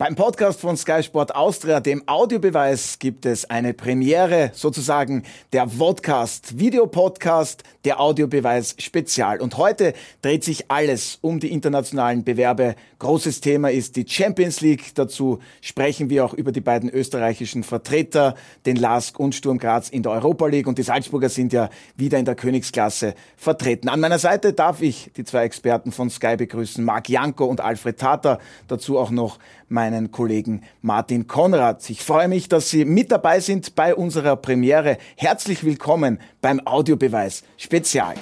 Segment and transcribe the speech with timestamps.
[0.00, 6.58] Beim Podcast von Sky Sport Austria, dem Audiobeweis, gibt es eine Premiere, sozusagen der Vodcast,
[6.58, 9.42] Videopodcast, der Audiobeweis Spezial.
[9.42, 9.92] Und heute
[10.22, 12.76] dreht sich alles um die internationalen Bewerbe.
[12.98, 14.94] Großes Thema ist die Champions League.
[14.94, 20.02] Dazu sprechen wir auch über die beiden österreichischen Vertreter, den LASK und Sturm Graz in
[20.02, 20.66] der Europa League.
[20.66, 23.90] Und die Salzburger sind ja wieder in der Königsklasse vertreten.
[23.90, 27.98] An meiner Seite darf ich die zwei Experten von Sky begrüßen, Marc Janko und Alfred
[27.98, 28.38] Tater.
[28.66, 29.38] Dazu auch noch
[29.70, 31.88] meinen Kollegen Martin Konrad.
[31.88, 34.98] Ich freue mich, dass Sie mit dabei sind bei unserer Premiere.
[35.16, 38.14] Herzlich willkommen beim Audiobeweis Spezial.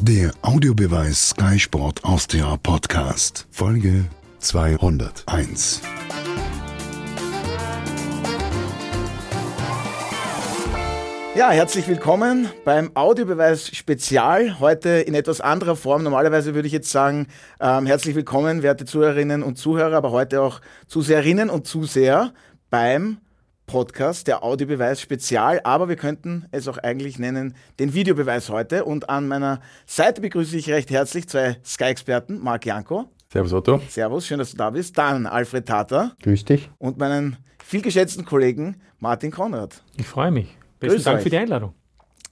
[0.00, 4.04] Der Audiobeweis Sky Sport Austria Podcast, Folge
[4.38, 5.80] 201.
[11.36, 14.58] Ja, herzlich willkommen beim Audiobeweis Spezial.
[14.58, 16.02] Heute in etwas anderer Form.
[16.02, 17.26] Normalerweise würde ich jetzt sagen,
[17.60, 22.32] ähm, herzlich willkommen, werte Zuhörerinnen und Zuhörer, aber heute auch Zuseherinnen und Zuseher
[22.70, 23.18] beim
[23.66, 25.60] Podcast, der Audiobeweis Spezial.
[25.64, 28.86] Aber wir könnten es auch eigentlich nennen, den Videobeweis heute.
[28.86, 33.10] Und an meiner Seite begrüße ich recht herzlich zwei Sky-Experten, Marc Janko.
[33.30, 33.82] Servus Otto.
[33.90, 34.96] Servus, schön, dass du da bist.
[34.96, 36.16] Dann Alfred Tater.
[36.22, 36.70] Grüß dich.
[36.78, 39.82] Und meinen vielgeschätzten Kollegen Martin Konrad.
[39.98, 40.56] Ich freue mich.
[40.78, 41.74] Besten Dank für die Einladung.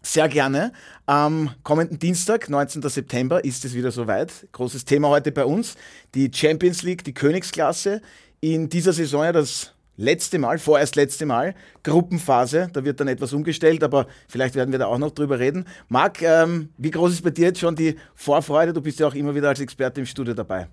[0.03, 0.73] Sehr gerne.
[1.06, 2.83] Am kommenden Dienstag, 19.
[2.83, 4.47] September, ist es wieder soweit.
[4.53, 5.77] Großes Thema heute bei uns.
[6.14, 8.03] Die Champions League, die Königsklasse.
[8.41, 12.69] In dieser Saison ja das letzte Mal, vorerst letzte Mal, Gruppenphase.
[12.73, 15.64] Da wird dann etwas umgestellt, aber vielleicht werden wir da auch noch drüber reden.
[15.89, 18.75] Marc, ähm, wie groß ist bei dir jetzt schon die Vorfreude?
[18.75, 20.69] Du bist ja auch immer wieder als Experte im Studio dabei.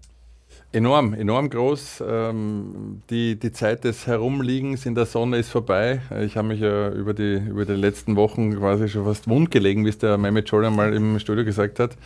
[0.73, 2.01] Enorm, enorm groß.
[2.07, 5.99] Ähm, die, die Zeit des Herumliegens in der Sonne ist vorbei.
[6.21, 9.83] Ich habe mich ja über die, über die letzten Wochen quasi schon fast wund gelegen,
[9.83, 11.97] wie es der Mehmet Scholler mal im Studio gesagt hat.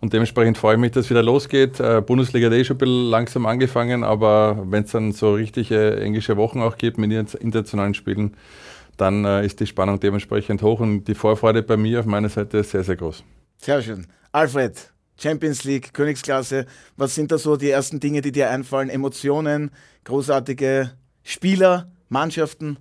[0.00, 1.80] Und dementsprechend freue ich mich, dass es wieder losgeht.
[1.80, 6.00] Äh, Bundesliga hat eh schon ein bisschen langsam angefangen, aber wenn es dann so richtige
[6.00, 8.36] englische Wochen auch gibt mit internationalen Spielen,
[8.96, 12.58] dann äh, ist die Spannung dementsprechend hoch und die Vorfreude bei mir auf meiner Seite
[12.58, 13.24] ist sehr, sehr groß.
[13.56, 14.06] Sehr schön.
[14.30, 16.66] Alfred, Champions League, Königsklasse.
[16.96, 18.90] Was sind da so die ersten Dinge, die dir einfallen?
[18.90, 19.70] Emotionen,
[20.04, 20.92] großartige
[21.22, 22.78] Spieler, Mannschaften?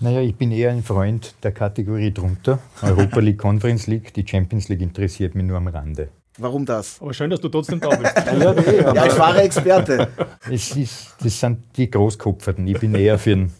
[0.00, 2.58] Naja, ich bin eher ein Freund der Kategorie drunter.
[2.82, 4.14] Europa League, Conference League.
[4.14, 6.08] Die Champions League interessiert mich nur am Rande.
[6.38, 7.00] Warum das?
[7.02, 8.16] Aber schön, dass du trotzdem da bist.
[8.26, 10.08] ja, ja, ja, ich war Experte.
[10.50, 12.66] Es ist, das sind die Großkopferten.
[12.66, 13.52] Ich bin eher für einen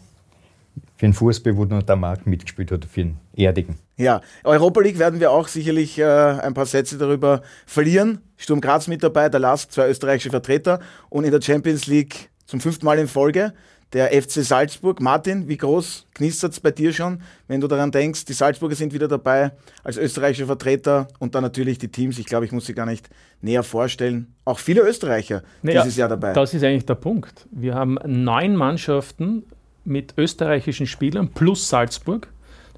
[1.01, 3.79] für den Fußball, wo nur der Markt mitgespielt hat, für den Erdigen.
[4.01, 8.21] Ja, Europa League werden wir auch sicherlich äh, ein paar Sätze darüber verlieren.
[8.39, 10.81] Sturm Graz mit dabei, der LASK, zwei österreichische Vertreter
[11.11, 13.53] und in der Champions League zum fünften Mal in Folge
[13.93, 15.01] der FC Salzburg.
[15.01, 18.95] Martin, wie groß knistert es bei dir schon, wenn du daran denkst, die Salzburger sind
[18.95, 19.53] wieder dabei
[19.85, 22.19] als österreichische Vertreter und dann natürlich die Teams.
[22.19, 23.11] Ich glaube, ich muss sie gar nicht
[23.43, 24.35] näher vorstellen.
[24.47, 26.33] Auch viele Österreicher naja, dieses Jahr dabei.
[26.33, 27.47] Das ist eigentlich der Punkt.
[27.51, 29.45] Wir haben neun Mannschaften
[29.85, 32.29] mit österreichischen Spielern plus Salzburg.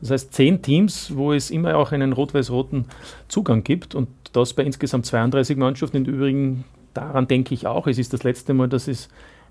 [0.03, 2.87] Das heißt zehn Teams, wo es immer auch einen rot-weiß-roten
[3.29, 5.99] Zugang gibt und das bei insgesamt 32 Mannschaften.
[5.99, 9.09] Im Übrigen, daran denke ich auch, es ist das letzte Mal, dass es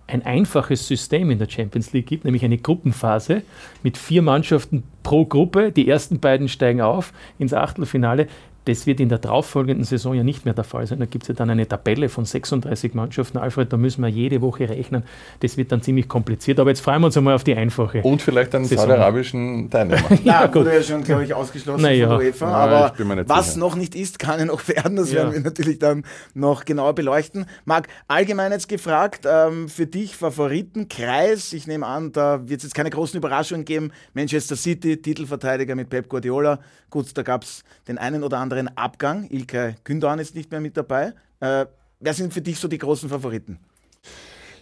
[0.07, 3.43] ein einfaches System in der Champions League gibt, nämlich eine Gruppenphase
[3.81, 5.71] mit vier Mannschaften pro Gruppe.
[5.71, 8.27] Die ersten beiden steigen auf ins Achtelfinale.
[8.65, 10.99] Das wird in der darauffolgenden Saison ja nicht mehr der Fall sein.
[10.99, 13.39] Da gibt es ja dann eine Tabelle von 36 Mannschaften.
[13.39, 15.03] Alfred, da müssen wir jede Woche rechnen.
[15.39, 16.59] Das wird dann ziemlich kompliziert.
[16.59, 18.01] Aber jetzt freuen wir uns einmal auf die einfache.
[18.03, 20.01] Und vielleicht einen saudi-arabischen Teilnehmer.
[20.23, 20.57] ja, gut.
[20.57, 22.07] wurde ja schon, glaube ich, ausgeschlossen naja.
[22.07, 22.51] von UEFA.
[22.51, 22.93] Ja, aber
[23.27, 23.59] was sicher.
[23.59, 24.95] noch nicht ist, kann ja noch werden.
[24.95, 25.23] Das ja.
[25.23, 26.03] werden wir natürlich dann
[26.35, 27.45] noch genauer beleuchten.
[27.65, 31.53] Marc, allgemein jetzt gefragt, ähm, für dich Favoritenkreis.
[31.53, 33.91] Ich nehme an, da wird es jetzt keine großen Überraschungen geben.
[34.13, 36.59] Manchester City, Titelverteidiger mit Pep Guardiola.
[36.91, 39.27] Gut, da gab es den einen oder anderen anderen Abgang.
[39.29, 41.13] Ilkay Gündoğan ist nicht mehr mit dabei.
[41.39, 41.65] Äh,
[41.99, 43.59] wer sind für dich so die großen Favoriten?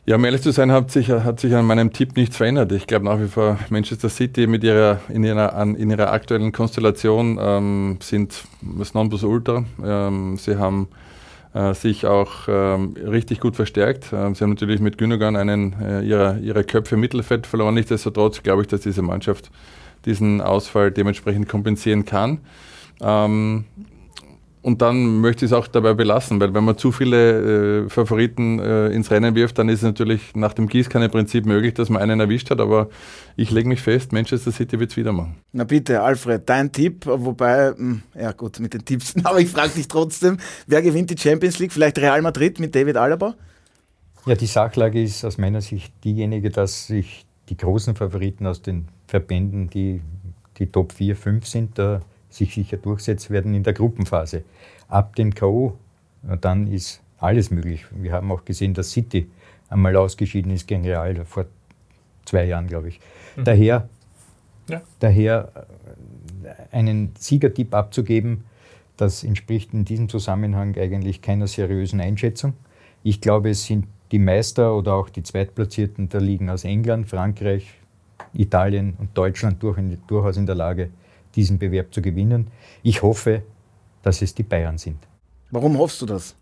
[0.06, 2.72] Ja, um ehrlich zu sein, hat sich, hat sich an meinem Tipp nichts verändert.
[2.72, 7.38] Ich glaube nach wie vor, Manchester City mit ihrer, in, ihrer, in ihrer aktuellen Konstellation
[7.40, 9.66] ähm, sind das Nonplusultra.
[9.84, 10.88] Ähm, sie haben
[11.54, 14.12] äh, sich auch ähm, richtig gut verstärkt.
[14.14, 17.76] Ähm, sie haben natürlich mit Gündogan einen äh, ihrer, ihrer Köpfe Mittelfett verloren.
[17.76, 19.52] Nichtsdestotrotz glaube ich, dass diese Mannschaft
[20.06, 22.40] diesen Ausfall dementsprechend kompensieren kann.
[23.02, 23.66] Ähm,
[24.62, 28.60] und dann möchte ich es auch dabei belassen, weil wenn man zu viele äh, Favoriten
[28.60, 32.20] äh, ins Rennen wirft, dann ist es natürlich nach dem Gießkanne-Prinzip möglich, dass man einen
[32.20, 32.90] erwischt hat, aber
[33.38, 35.38] ich lege mich fest, Manchester City wird es wieder machen.
[35.54, 39.50] Na bitte, Alfred, dein Tipp, wobei, mh, hm, ja gut, mit den Tipps, aber ich
[39.50, 41.72] frage dich trotzdem, wer gewinnt die Champions League?
[41.72, 43.36] Vielleicht Real Madrid mit David Alaba?
[44.26, 48.90] Ja, die Sachlage ist aus meiner Sicht diejenige, dass sich die großen Favoriten aus den
[49.08, 50.02] Verbänden, die
[50.58, 54.44] die Top 4, 5 sind, da sich sicher durchsetzen werden in der Gruppenphase.
[54.88, 55.78] Ab dem K.O.
[56.42, 57.86] dann ist alles möglich.
[57.92, 59.30] Wir haben auch gesehen, dass City
[59.70, 61.46] einmal ausgeschieden ist gegen Real vor
[62.26, 63.00] zwei Jahren, glaube ich.
[63.36, 63.44] Mhm.
[63.44, 63.90] Daher,
[64.70, 64.82] ja.
[65.00, 65.52] daher
[66.44, 68.46] äh, einen Siegertipp abzugeben,
[68.98, 72.54] das entspricht in diesem Zusammenhang eigentlich keiner seriösen Einschätzung.
[73.04, 77.76] Ich glaube, es sind die Meister oder auch die Zweitplatzierten der Ligen aus England, Frankreich,
[78.34, 79.78] Italien und Deutschland durch,
[80.08, 80.90] durchaus in der Lage,
[81.40, 82.48] diesen Bewerb zu gewinnen.
[82.84, 83.44] Ich hoffe,
[84.04, 84.98] dass es die Bayern sind.
[85.52, 86.36] Warum hoffst du das?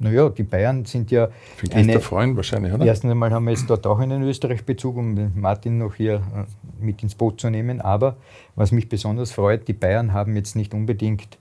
[0.00, 1.28] Naja, die Bayern sind ja.
[1.56, 2.84] Für eine, Freund wahrscheinlich, oder?
[2.84, 7.04] Erstens einmal haben wir jetzt dort auch einen Österreich-Bezug, um Martin noch hier äh, mit
[7.04, 7.80] ins Boot zu nehmen.
[7.80, 8.16] Aber
[8.56, 11.38] was mich besonders freut, die Bayern haben jetzt nicht unbedingt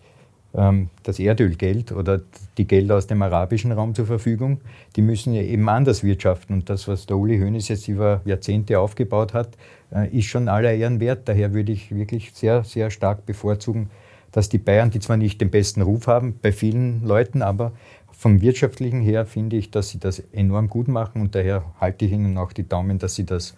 [0.54, 2.20] das Erdölgeld oder
[2.58, 4.60] die Gelder aus dem arabischen Raum zur Verfügung.
[4.98, 6.54] Die müssen ja eben anders wirtschaften.
[6.54, 9.58] Und das, was der Uli Hoeneß jetzt über Jahrzehnte aufgebaut hat,
[9.94, 11.30] äh, ist schon aller Ehren wert.
[11.30, 13.90] Daher würde ich wirklich sehr, sehr stark bevorzugen,
[14.34, 17.72] dass die Bayern, die zwar nicht den besten Ruf haben bei vielen Leuten, aber
[18.12, 22.12] vom wirtschaftlichen her finde ich, dass sie das enorm gut machen und daher halte ich
[22.12, 23.56] ihnen auch die Daumen, dass sie das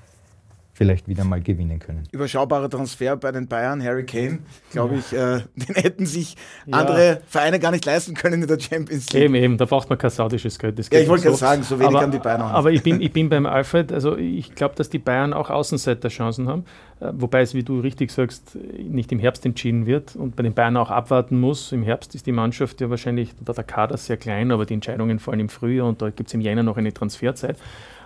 [0.73, 2.03] vielleicht wieder mal gewinnen können.
[2.11, 4.39] Überschaubarer Transfer bei den Bayern, Harry Kane,
[4.71, 6.35] glaube ich, äh, den hätten sich
[6.65, 6.79] ja.
[6.79, 9.23] andere Vereine gar nicht leisten können in der Champions League.
[9.23, 10.79] Eben, eben, da braucht man kein saudisches Geld.
[10.91, 11.39] ja, ich wollte gerade so.
[11.39, 12.51] sagen, so wenig aber, haben die Bayern auch.
[12.51, 16.47] Aber ich bin, ich bin beim Alfred, also ich glaube, dass die Bayern auch Außenseiterchancen
[16.47, 16.65] haben,
[16.99, 20.55] äh, wobei es, wie du richtig sagst, nicht im Herbst entschieden wird und bei den
[20.55, 21.71] Bayern auch abwarten muss.
[21.71, 25.39] Im Herbst ist die Mannschaft ja wahrscheinlich, der Kader sehr klein, aber die Entscheidungen fallen
[25.39, 27.57] im Frühjahr und da gibt es im Jänner noch eine Transferzeit.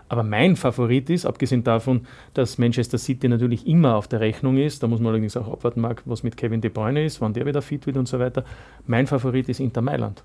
[0.09, 4.81] Aber mein Favorit ist, abgesehen davon, dass Manchester City natürlich immer auf der Rechnung ist,
[4.81, 7.61] da muss man allerdings auch abwarten, was mit Kevin De Bruyne ist, wann der wieder
[7.61, 8.43] fit wird und so weiter.
[8.85, 10.23] Mein Favorit ist Inter Mailand.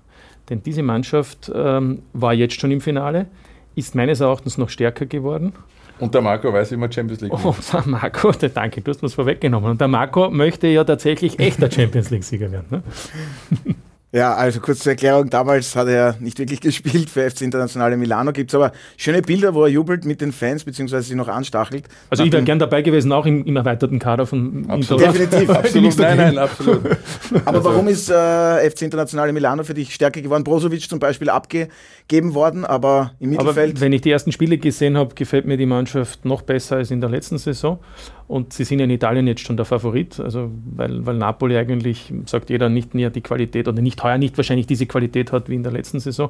[0.49, 3.27] Denn diese Mannschaft ähm, war jetzt schon im Finale,
[3.75, 5.53] ist meines Erachtens noch stärker geworden.
[5.99, 9.13] Und der Marco weiß, man Champions League Und der Marco, danke, du hast mir es
[9.13, 9.71] vorweggenommen.
[9.71, 12.67] Und der Marco möchte ja tatsächlich echter Champions League-Sieger werden.
[12.69, 13.75] Ne?
[14.15, 18.31] Ja, also kurz zur Erklärung, damals hat er nicht wirklich gespielt für FC Internationale Milano.
[18.31, 21.85] Gibt es aber schöne Bilder, wo er jubelt mit den Fans, beziehungsweise sie noch anstachelt.
[22.11, 24.97] Also ich wäre gern dabei gewesen, auch im, im erweiterten Kader von Inter.
[24.97, 25.97] Definitiv, absolut.
[25.97, 26.85] Nein, nein, absolut.
[27.45, 27.63] aber also.
[27.63, 30.43] warum ist äh, FC Internationale Milano für dich stärker geworden?
[30.43, 33.71] Brozovic zum Beispiel abgegeben worden, aber im Mittelfeld...
[33.71, 36.91] Aber wenn ich die ersten Spiele gesehen habe, gefällt mir die Mannschaft noch besser als
[36.91, 37.79] in der letzten Saison.
[38.27, 42.49] Und sie sind in Italien jetzt schon der Favorit, also weil, weil Napoli eigentlich, sagt
[42.49, 45.63] jeder, nicht mehr die Qualität oder nicht heuer nicht wahrscheinlich diese Qualität hat wie in
[45.63, 46.29] der letzten Saison.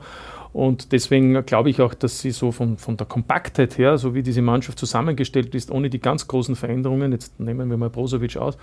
[0.54, 4.24] Und deswegen glaube ich auch, dass sie so von, von der Kompaktheit her, so wie
[4.24, 8.58] diese Mannschaft zusammengestellt ist, ohne die ganz großen Veränderungen, jetzt nehmen wir mal Brozovic aus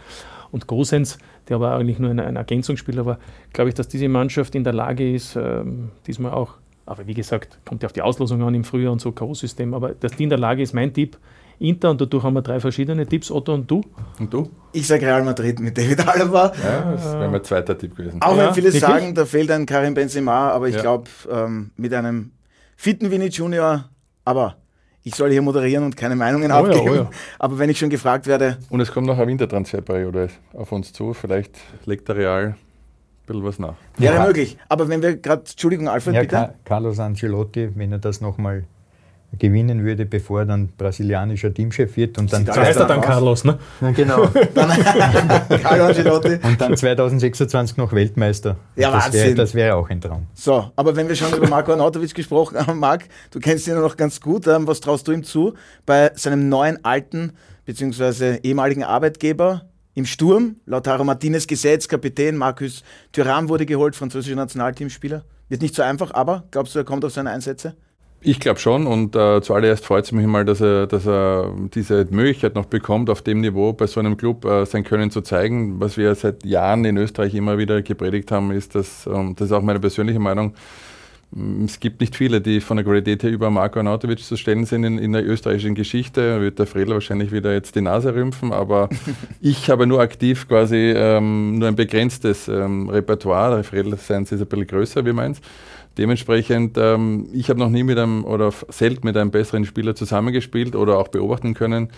[0.53, 1.19] und Gosens,
[1.49, 3.19] der war eigentlich nur ein, ein Ergänzungsspieler, aber
[3.53, 6.55] glaube ich, dass diese Mannschaft in der Lage ist, ähm, diesmal auch,
[6.87, 9.91] aber wie gesagt, kommt ja auf die Auslosung an im Frühjahr und so K.O.-System, aber
[9.91, 11.17] dass die in der Lage ist, mein Tipp,
[11.61, 13.83] Inter und dadurch haben wir drei verschiedene Tipps, Otto und du.
[14.19, 14.51] Und du?
[14.73, 16.53] Ich sage Real Madrid mit David Alaba.
[16.62, 18.21] Ja, das wäre mein zweiter Tipp gewesen.
[18.23, 18.81] Auch wenn viele wirklich?
[18.81, 20.81] sagen, da fehlt ein Karim Benzema, aber ich ja.
[20.81, 22.33] glaube, ähm, mit einem
[22.77, 23.91] fitten Vinny Junior,
[24.25, 24.57] aber
[25.03, 26.87] ich soll hier moderieren und keine Meinungen oh abgeben.
[26.87, 27.11] Ja, oh ja.
[27.39, 28.59] Aber wenn ich schon gefragt werde.
[28.69, 31.15] Und es kommt noch eine Wintertransferperiode auf uns zu.
[31.15, 31.56] Vielleicht
[31.87, 32.56] legt der Real ein
[33.27, 33.77] bisschen was nach.
[33.97, 34.27] Wäre ja.
[34.27, 34.59] möglich.
[34.69, 36.55] Aber wenn wir gerade, Entschuldigung, Alfred, ja, bitte.
[36.65, 38.65] Carlos Ancelotti, wenn er das nochmal
[39.38, 42.19] gewinnen würde, bevor er dann brasilianischer Teamchef wird.
[42.19, 43.59] Und dann so heißt er dann Carlos, ne?
[43.81, 44.27] Ja, genau.
[45.62, 46.38] Carlo Ancelotti.
[46.43, 48.56] Und dann 2026 noch Weltmeister.
[48.77, 50.27] Ja, das wäre wär, wär auch ein Traum.
[50.35, 53.97] So, aber wenn wir schon über Marco Arnautovic gesprochen haben, Marc, du kennst ihn noch
[53.97, 54.47] ganz gut.
[54.47, 55.55] Ähm, was traust du ihm zu
[55.87, 57.32] bei seinem neuen alten
[57.67, 58.39] bzw.
[58.43, 59.63] ehemaligen Arbeitgeber
[59.94, 60.56] im Sturm?
[60.67, 62.82] Lautaro Martinez Gesetz, Kapitän, Markus
[63.13, 65.25] Thuram wurde geholt, französischer Nationalteamspieler.
[65.49, 67.75] Wird nicht so einfach, aber glaubst du, er kommt auf seine Einsätze?
[68.22, 72.06] Ich glaube schon und äh, zuallererst freut es mich mal, dass er, dass er diese
[72.10, 75.81] Möglichkeit noch bekommt, auf dem Niveau bei so einem Club äh, sein Können zu zeigen.
[75.81, 79.53] Was wir seit Jahren in Österreich immer wieder gepredigt haben, ist, dass, ähm, das ist
[79.53, 80.53] auch meine persönliche Meinung,
[81.31, 84.67] mm, es gibt nicht viele, die von der Qualität her über Marco Arnautovic zu stellen
[84.67, 86.34] sind in, in der österreichischen Geschichte.
[86.34, 88.91] Da wird der Fredel wahrscheinlich wieder jetzt die Nase rümpfen, aber
[89.41, 93.55] ich habe nur aktiv quasi ähm, nur ein begrenztes ähm, Repertoire.
[93.55, 95.41] Der Fredel seins ist ein bisschen größer wie meins.
[95.99, 100.77] Dementsprechend, ähm, ich habe noch nie mit einem oder selten mit einem besseren Spieler zusammengespielt
[100.77, 101.89] oder auch beobachten können.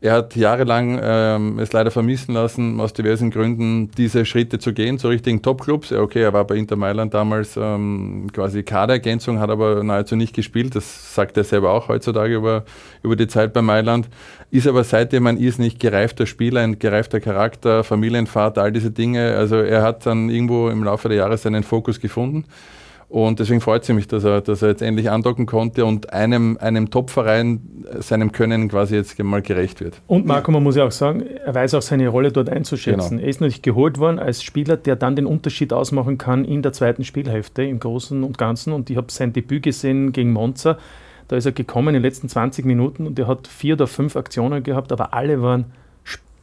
[0.00, 4.98] Er hat jahrelang ähm, es leider vermissen lassen, aus diversen Gründen diese Schritte zu gehen
[4.98, 5.92] zu richtigen Topclubs.
[5.92, 10.76] Okay, er war bei Inter Mailand damals ähm, quasi Kaderergänzung, hat aber nahezu nicht gespielt.
[10.76, 12.64] Das sagt er selber auch heutzutage über,
[13.02, 14.08] über die Zeit bei Mailand.
[14.52, 19.36] Ist aber seitdem ein irrsinnig gereifter Spieler, ein gereifter Charakter, Familienvater, all diese Dinge.
[19.36, 22.44] Also er hat dann irgendwo im Laufe der Jahre seinen Fokus gefunden.
[23.10, 26.56] Und deswegen freut es mich, dass er, dass er jetzt endlich andocken konnte und einem,
[26.60, 30.00] einem Top-Verein seinem Können quasi jetzt mal gerecht wird.
[30.06, 33.16] Und Marco, man muss ja auch sagen, er weiß auch seine Rolle dort einzuschätzen.
[33.16, 33.22] Genau.
[33.22, 36.72] Er ist natürlich geholt worden als Spieler, der dann den Unterschied ausmachen kann in der
[36.72, 38.72] zweiten Spielhälfte im Großen und Ganzen.
[38.72, 40.78] Und ich habe sein Debüt gesehen gegen Monza.
[41.26, 44.14] Da ist er gekommen in den letzten 20 Minuten und er hat vier oder fünf
[44.14, 45.66] Aktionen gehabt, aber alle waren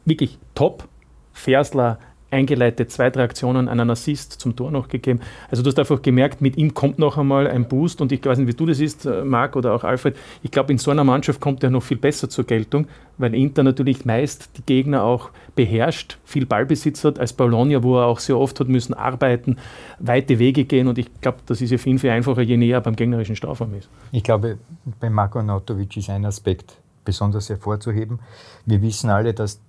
[0.04, 0.86] wirklich top.
[1.32, 1.98] Fersler,
[2.30, 5.20] eingeleitet, zwei, drei Aktionen, einen Assist zum Tor noch gegeben.
[5.50, 8.38] Also du hast einfach gemerkt, mit ihm kommt noch einmal ein Boost und ich weiß
[8.38, 11.04] nicht, wie du das siehst, äh, Marc oder auch Alfred, ich glaube, in so einer
[11.04, 15.30] Mannschaft kommt er noch viel besser zur Geltung, weil Inter natürlich meist die Gegner auch
[15.56, 19.56] beherrscht, viel Ballbesitz hat, als Bologna, wo er auch sehr oft hat müssen arbeiten,
[19.98, 22.80] weite Wege gehen und ich glaube, das ist ja viel, viel einfacher, je näher er
[22.82, 23.88] beim gegnerischen Strafraum ist.
[24.12, 24.58] Ich glaube,
[25.00, 28.18] bei Marko Nautovic ist ein Aspekt besonders hervorzuheben.
[28.66, 29.60] Wir wissen alle, dass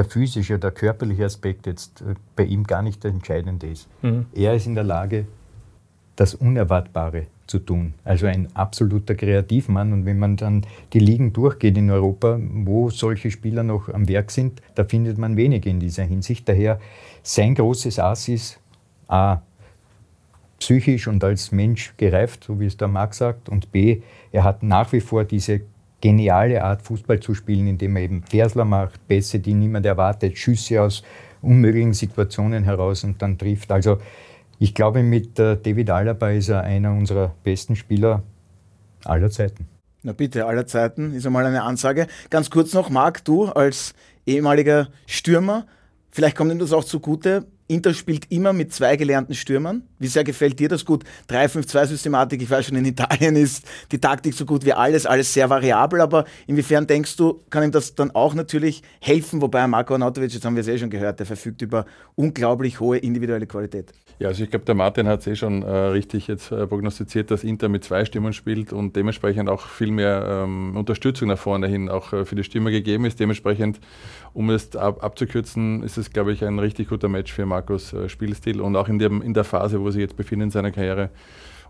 [0.00, 3.86] der physische, der körperliche Aspekt jetzt äh, bei ihm gar nicht der entscheidende ist.
[4.00, 4.24] Mhm.
[4.34, 5.26] Er ist in der Lage,
[6.16, 7.92] das Unerwartbare zu tun.
[8.02, 9.92] Also ein absoluter Kreativmann.
[9.92, 10.64] Und wenn man dann
[10.94, 15.36] die Ligen durchgeht in Europa, wo solche Spieler noch am Werk sind, da findet man
[15.36, 16.48] wenige in dieser Hinsicht.
[16.48, 16.80] Daher
[17.22, 18.58] sein großes Ass ist
[19.06, 19.42] A,
[20.60, 24.00] psychisch und als Mensch gereift, so wie es der Marc sagt, und B,
[24.32, 25.60] er hat nach wie vor diese
[26.00, 30.82] geniale Art, Fußball zu spielen, indem er eben Versler macht, Pässe, die niemand erwartet, Schüsse
[30.82, 31.02] aus
[31.42, 33.72] unmöglichen Situationen heraus und dann trifft.
[33.72, 33.98] Also
[34.58, 38.22] ich glaube, mit äh, David Alaba ist er einer unserer besten Spieler
[39.04, 39.66] aller Zeiten.
[40.02, 42.06] Na bitte, aller Zeiten ist einmal eine Ansage.
[42.30, 43.94] Ganz kurz noch, Marc, du als
[44.26, 45.66] ehemaliger Stürmer,
[46.10, 47.46] vielleicht kommt ihm das auch zugute.
[47.70, 49.82] Inter spielt immer mit zwei gelernten Stürmern.
[50.00, 51.04] Wie sehr gefällt dir das gut?
[51.28, 55.48] 3-5-2-Systematik, ich weiß schon, in Italien ist die Taktik so gut wie alles, alles sehr
[55.48, 59.40] variabel, aber inwiefern denkst du, kann ihm das dann auch natürlich helfen?
[59.40, 61.86] Wobei Marco Arnautovic, jetzt haben wir es eh schon gehört, der verfügt über
[62.16, 63.92] unglaublich hohe individuelle Qualität.
[64.18, 67.30] Ja, also ich glaube, der Martin hat es eh schon äh, richtig jetzt äh, prognostiziert,
[67.30, 71.68] dass Inter mit zwei Stürmern spielt und dementsprechend auch viel mehr ähm, Unterstützung nach vorne
[71.68, 73.20] hin auch äh, für die Stürmer gegeben ist.
[73.20, 73.80] Dementsprechend,
[74.34, 77.59] um es ab, abzukürzen, ist es, glaube ich, ein richtig guter Match für Markus
[77.92, 80.70] äh, Spielstil und auch in, dem, in der Phase, wo sich jetzt befindet in seiner
[80.70, 81.10] Karriere.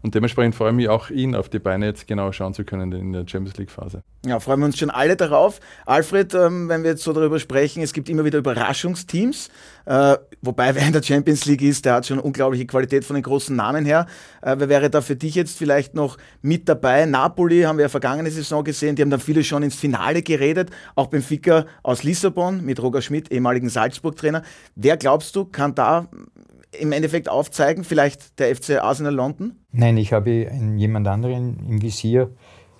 [0.02, 2.92] Und dementsprechend freue ich mich auch, ihn auf die Beine jetzt genau schauen zu können
[2.92, 4.02] in der Champions League-Phase.
[4.24, 5.60] Ja, freuen wir uns schon alle darauf.
[5.86, 9.50] Alfred, ähm, wenn wir jetzt so darüber sprechen, es gibt immer wieder Überraschungsteams.
[9.86, 13.22] Äh, wobei, wer in der Champions League ist, der hat schon unglaubliche Qualität von den
[13.22, 14.06] großen Namen her.
[14.42, 17.06] Äh, wer wäre da für dich jetzt vielleicht noch mit dabei?
[17.06, 20.70] Napoli haben wir ja vergangene Saison gesehen, die haben dann viele schon ins Finale geredet.
[20.94, 24.42] Auch Benfica aus Lissabon mit Roger Schmidt, ehemaligen Salzburg-Trainer.
[24.76, 26.08] Wer glaubst du, kann da
[26.78, 27.84] im Endeffekt aufzeigen?
[27.84, 29.56] Vielleicht der FC Arsenal London?
[29.72, 32.30] Nein, ich habe jemand anderen im Visier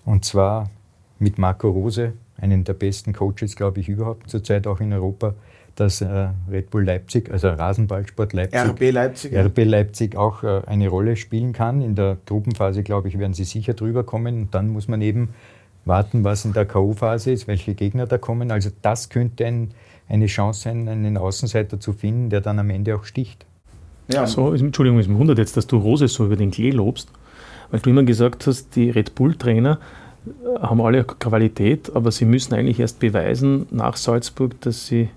[0.04, 0.70] und zwar
[1.18, 5.34] mit Marco Rose, einen der besten Coaches, glaube ich, überhaupt zurzeit auch in Europa,
[5.76, 10.88] dass äh, Red Bull Leipzig, also Rasenballsport Leipzig, RB Leipzig, RB Leipzig auch äh, eine
[10.88, 11.80] Rolle spielen kann.
[11.80, 15.30] In der Gruppenphase, glaube ich, werden sie sicher drüber kommen und dann muss man eben
[15.84, 18.50] warten, was in der K.O.-Phase ist, welche Gegner da kommen.
[18.50, 19.70] Also das könnte ein,
[20.08, 23.46] eine Chance sein, einen Außenseiter zu finden, der dann am Ende auch sticht.
[24.12, 24.26] Ja.
[24.26, 27.08] So, Entschuldigung, es wundert jetzt, dass du Rose so über den Klee lobst,
[27.70, 29.78] weil du immer gesagt hast, die Red Bull-Trainer
[30.26, 35.10] äh, haben alle Qualität, aber sie müssen eigentlich erst beweisen nach Salzburg, dass sie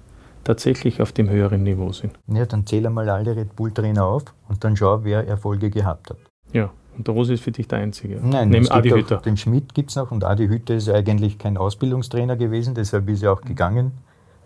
[0.43, 2.13] tatsächlich auf dem höheren Niveau sind.
[2.27, 6.17] Ja, dann zähle mal alle Red Bull-Trainer auf und dann schau, wer Erfolge gehabt hat.
[6.51, 8.19] Ja, und der Rose ist für dich der Einzige.
[8.21, 9.17] Nein, Neben Adi Hütter.
[9.17, 13.23] Den Schmidt gibt es noch und Adi Hütter ist eigentlich kein Ausbildungstrainer gewesen, deshalb ist
[13.23, 13.93] er auch gegangen,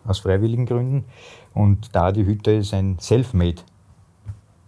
[0.05, 1.05] aus freiwilligen Gründen.
[1.53, 3.63] Und der Adi Hütter ist ein Selfmade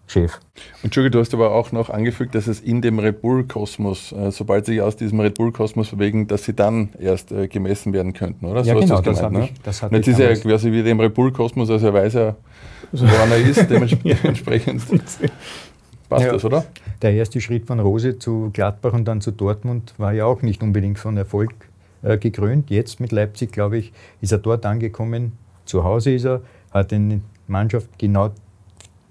[0.10, 0.40] Chef.
[0.82, 4.66] Entschuldige, du hast aber auch noch angefügt, dass es in dem Red Bull-Kosmos, äh, sobald
[4.66, 8.46] sie sich aus diesem Red Bull-Kosmos bewegen, dass sie dann erst äh, gemessen werden könnten,
[8.46, 8.64] oder?
[8.64, 11.00] Ja, so genau, das, gemeint, das, ich, das hat Jetzt ist er quasi wie dem
[11.00, 12.36] Red Bull-Kosmos, also er weiß ja,
[12.92, 14.82] woran er ist, dementsprechend
[16.10, 16.34] passt ja.
[16.34, 16.66] das, oder?
[17.04, 20.64] Der erste Schritt von Rose zu Gladbach und dann zu Dortmund war ja auch nicht
[20.64, 21.54] unbedingt von Erfolg
[22.02, 22.72] äh, gekrönt.
[22.72, 25.34] Jetzt mit Leipzig, glaube ich, ist er dort angekommen.
[25.66, 28.32] Zu Hause ist er, hat eine Mannschaft genau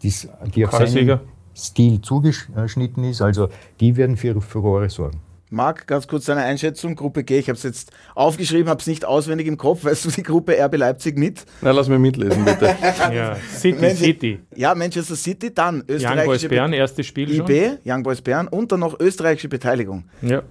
[0.02, 1.21] dies, die auf seinen
[1.55, 3.21] Stil zugeschnitten ist.
[3.21, 3.49] Also
[3.81, 5.21] die werden für Furore sorgen.
[5.50, 6.95] Marc, ganz kurz deine Einschätzung.
[6.95, 9.85] Gruppe G, ich habe es jetzt aufgeschrieben, habe es nicht auswendig im Kopf.
[9.85, 11.45] Weißt du die Gruppe RB Leipzig mit?
[11.62, 12.67] Na, lass mich mitlesen, bitte.
[13.12, 14.40] ja, City, Man City.
[14.55, 16.19] Ja, Manchester City, dann österreichische...
[16.19, 17.78] Young Boys Bern, erstes Spiel IB, schon.
[17.87, 20.05] Young Boys Bern und dann noch österreichische Beteiligung.
[20.21, 20.43] Ja.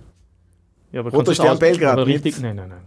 [0.92, 2.00] ja aber Roter Stern Belgrad.
[2.00, 2.82] Richtig, nein, nein, nein.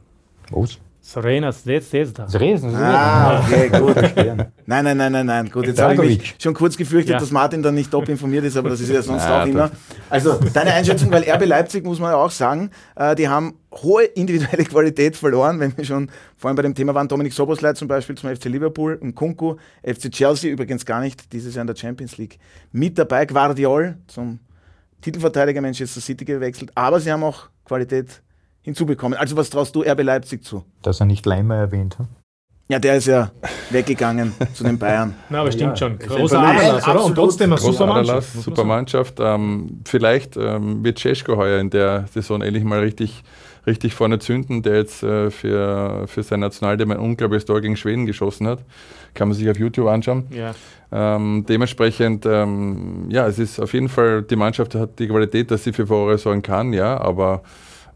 [0.50, 0.78] Was?
[1.02, 2.26] Serena Zvezda.
[2.26, 2.68] Zvezda.
[2.72, 3.96] Ah, okay, gut.
[4.66, 5.50] nein, nein, nein, nein, nein.
[5.50, 7.18] Gut, jetzt habe ich mich schon kurz gefürchtet, ja.
[7.18, 9.70] dass Martin dann nicht top informiert ist, aber das ist ja sonst ah, auch immer.
[10.10, 14.04] Also deine Einschätzung, weil RB Leipzig, muss man ja auch sagen, äh, die haben hohe
[14.04, 17.08] individuelle Qualität verloren, wenn wir schon vorhin bei dem Thema waren.
[17.08, 21.54] Dominik Sobosleit zum Beispiel zum FC Liverpool, und Kunku, FC Chelsea übrigens gar nicht dieses
[21.54, 22.38] Jahr in der Champions League
[22.72, 23.24] mit dabei.
[23.24, 24.38] Guardiol zum
[25.00, 28.22] Titelverteidiger Manchester City gewechselt, aber sie haben auch Qualität
[28.62, 29.18] hinzubekommen.
[29.18, 30.64] Also was traust du RB Leipzig zu?
[30.82, 32.06] Dass er nicht Leimer erwähnt hat.
[32.68, 33.32] Ja, der ist ja
[33.70, 35.14] weggegangen zu den Bayern.
[35.28, 35.98] Na, aber stimmt Ja, schon.
[35.98, 37.04] Großer Ananas, oder?
[37.04, 38.32] Und trotzdem eine Großer super Mannschaft.
[38.32, 38.64] super.
[38.64, 39.14] Mannschaft.
[39.18, 43.24] Ähm, vielleicht ähm, wird Cesko heuer in der Saison endlich mal richtig,
[43.66, 48.06] richtig vorne zünden, der jetzt äh, für, für sein Nationalteam ein unglaubliches Tor gegen Schweden
[48.06, 48.60] geschossen hat.
[49.14, 50.28] Kann man sich auf YouTube anschauen.
[50.30, 50.54] Ja.
[50.92, 55.64] Ähm, dementsprechend, ähm, ja, es ist auf jeden Fall, die Mannschaft hat die Qualität, dass
[55.64, 57.42] sie für Furore sorgen kann, ja, aber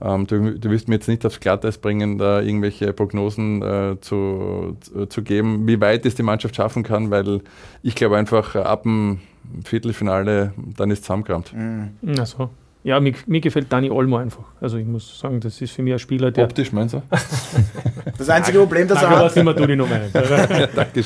[0.04, 4.76] ähm, du, du wirst mir jetzt nicht aufs Glatteis bringen, da irgendwelche Prognosen äh, zu,
[5.08, 7.40] zu, geben, wie weit es die Mannschaft schaffen kann, weil
[7.82, 9.20] ich glaube einfach, äh, ab dem
[9.64, 11.54] Viertelfinale, dann ist es zusammengerammt.
[12.18, 12.50] Ach so.
[12.84, 14.44] Ja, mir, mir gefällt Dani Olmo einfach.
[14.60, 16.44] Also ich muss sagen, das ist für mich ein Spieler, der...
[16.44, 17.02] Optisch meinst du?
[18.18, 19.98] Das einzige Problem, das er Danke, hat, was immer du die Nummer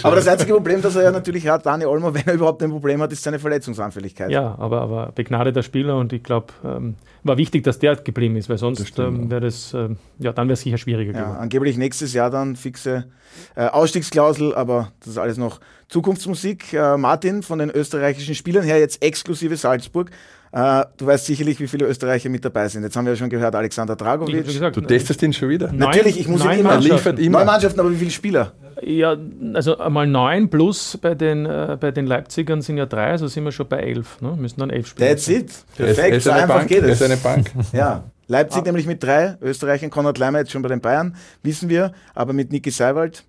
[0.02, 2.70] aber das einzige Problem, das er ja natürlich hat, Dani Olmo, wenn er überhaupt ein
[2.70, 4.30] Problem hat, ist seine Verletzungsanfälligkeit.
[4.30, 8.48] Ja, aber, aber begnadeter Spieler und ich glaube, ähm, war wichtig, dass der geblieben ist,
[8.50, 11.38] weil sonst stimmt, ähm, wäre das, ähm, ja, dann wäre es sicher schwieriger Ja, geworden.
[11.38, 13.06] angeblich nächstes Jahr dann fixe
[13.54, 16.72] äh, Ausstiegsklausel, aber das ist alles noch Zukunftsmusik.
[16.72, 20.10] Äh, Martin von den österreichischen Spielern her jetzt exklusive Salzburg.
[20.50, 22.82] Äh, du weißt sicherlich, wie viele Österreicher mit dabei sind.
[22.82, 24.46] Jetzt haben wir ja schon gehört, Alexander Dragovic.
[24.46, 25.66] gesagt, Du testest ihn schon wieder?
[25.68, 26.96] neun- Natürlich, ich muss ihn neun immer- Er Mannschaften.
[26.96, 27.38] liefert immer.
[27.38, 28.52] Neun Mannschaften, aber wie viele Spieler?
[28.82, 29.16] Ja,
[29.54, 33.44] also einmal neun plus bei den, äh, bei den Leipzigern sind ja drei, also sind
[33.44, 34.20] wir schon bei elf.
[34.22, 34.36] Ne?
[34.38, 35.08] Müssen dann elf Spieler.
[35.08, 35.50] That's it.
[35.78, 36.68] Er ist, er Perfekt, so einfach Bank.
[36.68, 36.92] geht es.
[36.92, 37.50] ist eine Bank.
[37.72, 41.92] Ja, Leipzig nämlich mit drei, Österreichern, Konrad Leimer jetzt schon bei den Bayern, wissen wir,
[42.14, 43.24] aber mit Niki Seiwald.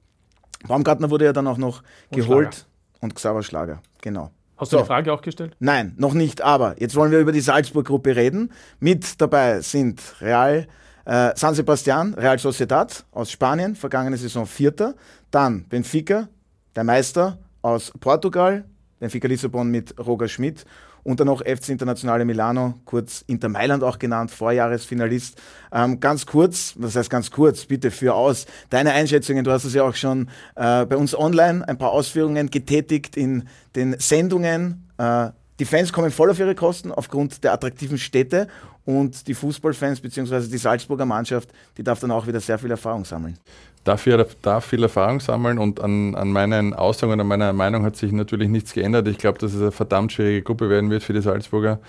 [0.67, 2.67] Baumgartner wurde ja dann auch noch geholt Schlager.
[3.01, 4.31] und Xaver Schlager, genau.
[4.57, 4.83] Hast du So.
[4.83, 5.55] die Frage auch gestellt?
[5.59, 8.51] Nein, noch nicht, aber jetzt wollen wir über die Salzburg-Gruppe reden.
[8.79, 10.67] Mit dabei sind Real
[11.05, 14.95] äh, San Sebastian, Real Sociedad aus Spanien, vergangene Saison Vierter.
[15.31, 16.27] Dann Benfica,
[16.75, 18.65] der Meister aus Portugal,
[18.99, 20.65] Benfica Lissabon mit Roger Schmidt.
[21.09, 25.41] Und dann noch FC Internationale Milano, kurz Inter Mailand auch genannt, Vorjahresfinalist.
[25.71, 29.43] Ähm, ganz kurz, was heißt ganz kurz, bitte führ aus deine Einschätzungen.
[29.43, 33.47] Du hast es ja auch schon äh, bei uns online ein paar Ausführungen getätigt in
[33.75, 34.87] den Sendungen.
[34.99, 38.47] Äh, die Fans kommen voll auf ihre Kosten aufgrund der attraktiven Städte
[38.85, 40.47] und die Fußballfans bzw.
[40.47, 43.35] die Salzburger Mannschaft, die darf dann auch wieder sehr viel Erfahrung sammeln.
[43.83, 47.95] Dafür darf viel Erfahrung sammeln und an, an meinen Aussagen und an meiner Meinung hat
[47.95, 49.07] sich natürlich nichts geändert.
[49.07, 51.79] Ich glaube, dass es eine verdammt schwierige Gruppe werden wird für die Salzburger.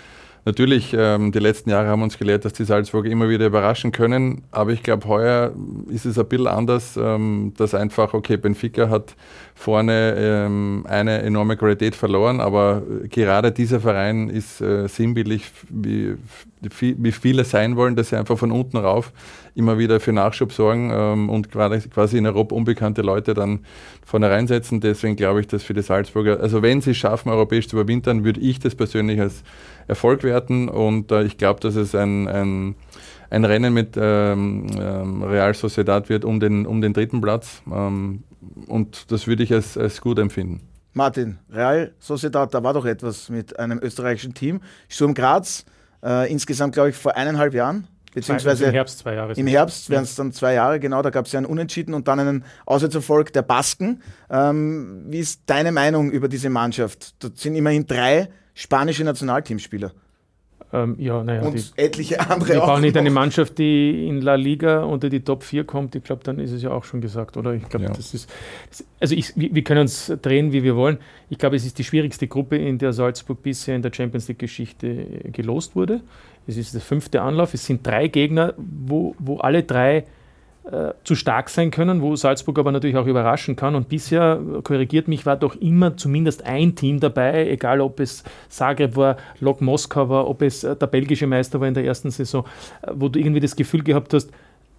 [0.44, 4.42] Natürlich, ähm, die letzten Jahre haben uns gelehrt, dass die Salzburger immer wieder überraschen können,
[4.50, 5.52] aber ich glaube, heuer
[5.88, 9.16] ist es ein bisschen anders, ähm, dass einfach, okay, Benfica hat
[9.54, 16.16] vorne ähm, eine enorme Qualität verloren, aber gerade dieser Verein ist äh, sinnbildlich, wie,
[16.60, 19.12] wie viele sein wollen, dass sie einfach von unten rauf
[19.54, 23.60] immer wieder für Nachschub sorgen ähm, und quasi in Europa unbekannte Leute dann
[24.04, 24.80] vorne reinsetzen.
[24.80, 28.24] Deswegen glaube ich, dass für die Salzburger, also wenn sie es schaffen, europäisch zu überwintern,
[28.24, 29.42] würde ich das persönlich als
[29.90, 32.76] Erfolg werten und äh, ich glaube, dass es ein, ein,
[33.28, 38.22] ein Rennen mit ähm, ähm, Real Sociedad wird um den, um den dritten Platz ähm,
[38.66, 40.60] und das würde ich als, als gut empfinden.
[40.92, 44.60] Martin, Real Sociedad, da war doch etwas mit einem österreichischen Team.
[44.88, 45.64] Sturm Graz,
[46.02, 49.32] äh, insgesamt glaube ich vor eineinhalb Jahren, beziehungsweise Im Herbst zwei Jahre.
[49.34, 52.08] Im Herbst wären es dann zwei Jahre, genau, da gab es ja einen Unentschieden und
[52.08, 54.02] dann einen Auswärtserfolg der Basken.
[54.30, 57.14] Ähm, wie ist deine Meinung über diese Mannschaft?
[57.22, 59.92] Dort sind immerhin drei spanische Nationalteamspieler
[60.72, 62.66] Ähm, ja, naja, und die, etliche andere wir auch.
[62.68, 63.10] brauchen nicht eine.
[63.10, 65.96] Mannschaft, die in La Liga unter die Top 4 kommt.
[65.96, 67.54] Ich glaube, dann ist es ja auch schon gesagt, oder?
[67.54, 67.92] Ich glaube, Ja.
[67.92, 68.30] das ist.
[69.00, 70.98] Also, ich, wir wir können uns drehen, wie wir wollen.
[71.28, 75.06] Ich glaube, es ist die schwierigste Gruppe, in der Salzburg bisher in der Champions League-Geschichte
[75.32, 76.02] gelost wurde.
[76.50, 77.54] Es ist der fünfte Anlauf.
[77.54, 80.04] Es sind drei Gegner, wo, wo alle drei
[80.64, 83.76] äh, zu stark sein können, wo Salzburg aber natürlich auch überraschen kann.
[83.76, 88.96] Und bisher, korrigiert mich, war doch immer zumindest ein Team dabei, egal ob es Zagreb
[88.96, 92.44] war, Lok Moskau war, ob es äh, der belgische Meister war in der ersten Saison,
[92.82, 94.30] äh, wo du irgendwie das Gefühl gehabt hast,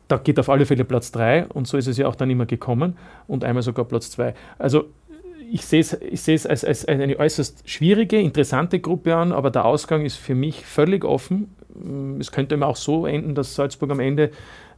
[0.10, 2.46] da geht auf alle Fälle Platz 3 und so ist es ja auch dann immer
[2.46, 4.34] gekommen und einmal sogar Platz 2.
[4.60, 4.90] Also
[5.52, 9.52] ich sehe es, ich sehe es als, als eine äußerst schwierige, interessante Gruppe an, aber
[9.52, 11.54] der Ausgang ist für mich völlig offen.
[12.20, 14.32] Es könnte immer auch so enden, dass Salzburg am Ende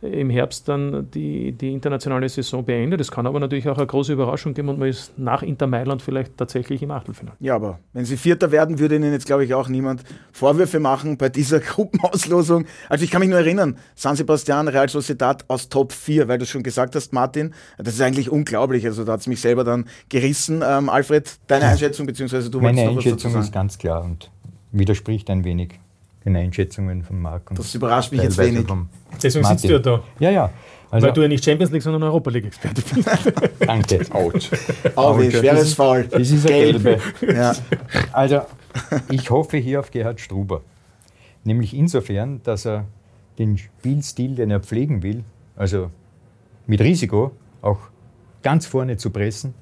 [0.03, 2.99] im Herbst dann die, die internationale Saison beendet.
[2.99, 6.01] Es kann aber natürlich auch eine große Überraschung geben und man ist nach Inter Mailand
[6.01, 7.37] vielleicht tatsächlich im Achtelfinale.
[7.39, 11.17] Ja, aber wenn sie Vierter werden, würde ihnen jetzt, glaube ich, auch niemand Vorwürfe machen
[11.17, 12.65] bei dieser Gruppenauslosung.
[12.89, 16.45] Also ich kann mich nur erinnern, San Sebastian, Real Sociedad aus Top 4, weil du
[16.45, 18.85] schon gesagt hast, Martin, das ist eigentlich unglaublich.
[18.85, 20.63] Also da hat es mich selber dann gerissen.
[20.67, 23.43] Ähm, Alfred, deine Einschätzung, beziehungsweise du Meine noch was dazu Einschätzung sagen.
[23.43, 24.31] ist ganz klar und
[24.71, 25.79] widerspricht ein wenig
[26.25, 27.49] den Einschätzungen von Marc.
[27.49, 28.65] Und Das überrascht mich jetzt wenig.
[29.21, 29.57] Deswegen Martin.
[29.57, 30.49] sitzt du ja da, Ja, ja.
[30.89, 33.09] Also, weil du ja nicht Champions League, sondern Europa League-Experte bist.
[33.59, 34.05] danke.
[34.11, 34.51] Autsch.
[34.95, 35.31] Okay.
[35.31, 36.03] schweres Foul.
[36.03, 36.99] Das ist eine gelbe.
[37.21, 37.55] Ja.
[38.11, 38.41] Also,
[39.09, 40.61] ich hoffe hier auf Gerhard Struber.
[41.43, 42.85] Nämlich insofern, dass er
[43.39, 45.23] den Spielstil, den er pflegen will,
[45.55, 45.89] also
[46.67, 47.31] mit Risiko
[47.63, 47.79] auch
[48.43, 49.55] ganz vorne zu pressen,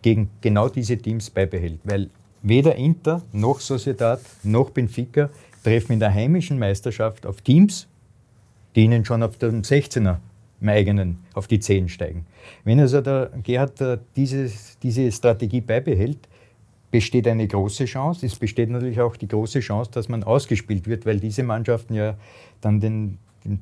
[0.00, 1.80] gegen genau diese Teams beibehält.
[1.84, 2.08] Weil
[2.42, 5.28] weder Inter noch Sociedad noch Benfica
[5.62, 7.88] treffen in der heimischen Meisterschaft auf Teams,
[8.74, 10.18] die ihnen schon auf dem 16er
[10.60, 12.24] im eigenen auf die Zehen steigen.
[12.64, 14.50] Wenn also der Gerhard äh, diese,
[14.82, 16.28] diese Strategie beibehält,
[16.90, 18.24] besteht eine große Chance.
[18.24, 22.16] Es besteht natürlich auch die große Chance, dass man ausgespielt wird, weil diese Mannschaften ja
[22.60, 23.18] dann den,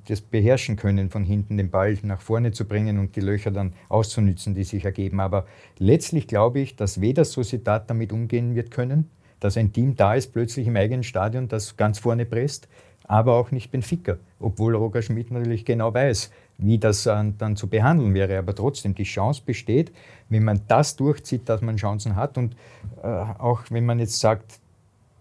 [0.08, 3.72] das beherrschen können, von hinten den Ball nach vorne zu bringen und die Löcher dann
[3.88, 5.20] auszunützen, die sich ergeben.
[5.20, 5.46] Aber
[5.78, 9.08] letztlich glaube ich, dass weder Sociedad damit umgehen wird können,
[9.40, 12.68] dass ein Team da ist, plötzlich im eigenen Stadion, das ganz vorne presst,
[13.05, 18.14] aber auch nicht Benfica, obwohl Roger Schmidt natürlich genau weiß, wie das dann zu behandeln
[18.14, 18.38] wäre.
[18.38, 19.90] Aber trotzdem, die Chance besteht,
[20.29, 22.38] wenn man das durchzieht, dass man Chancen hat.
[22.38, 22.55] Und
[23.03, 24.61] äh, auch wenn man jetzt sagt,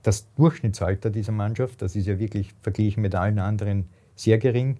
[0.03, 4.77] das Durchschnittsalter dieser Mannschaft, das ist ja wirklich verglichen mit allen anderen sehr gering,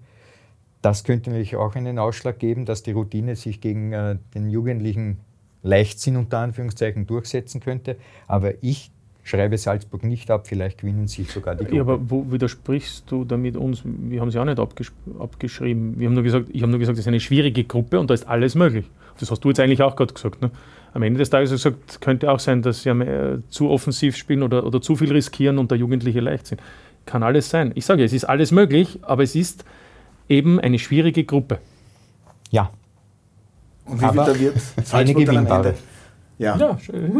[0.82, 5.18] das könnte natürlich auch einen Ausschlag geben, dass die Routine sich gegen äh, den Jugendlichen
[5.62, 7.96] Leichtsinn unter Anführungszeichen durchsetzen könnte.
[8.26, 8.90] Aber ich
[9.30, 11.76] schreibe Salzburg nicht ab, vielleicht gewinnen sie sogar die Gruppe.
[11.76, 13.82] Ja, aber wo widersprichst du damit uns?
[13.84, 15.98] Wir haben sie auch nicht abgesch abgeschrieben.
[15.98, 18.14] Wir haben nur gesagt, ich habe nur gesagt, es ist eine schwierige Gruppe und da
[18.14, 18.84] ist alles möglich.
[19.18, 20.42] Das hast du jetzt eigentlich auch gerade gesagt.
[20.42, 20.50] Ne?
[20.92, 24.66] Am Ende des Tages gesagt, könnte auch sein, dass sie äh, zu offensiv spielen oder,
[24.66, 26.60] oder zu viel riskieren und der Jugendliche leicht sind.
[27.06, 27.72] Kann alles sein.
[27.74, 29.64] Ich sage, es ist alles möglich, aber es ist
[30.28, 31.58] eben eine schwierige Gruppe.
[32.50, 32.70] Ja.
[33.84, 34.54] Und wie viel da wird
[34.92, 35.74] eine gewinnbare.
[36.38, 36.56] Ja.
[36.56, 36.78] Ja,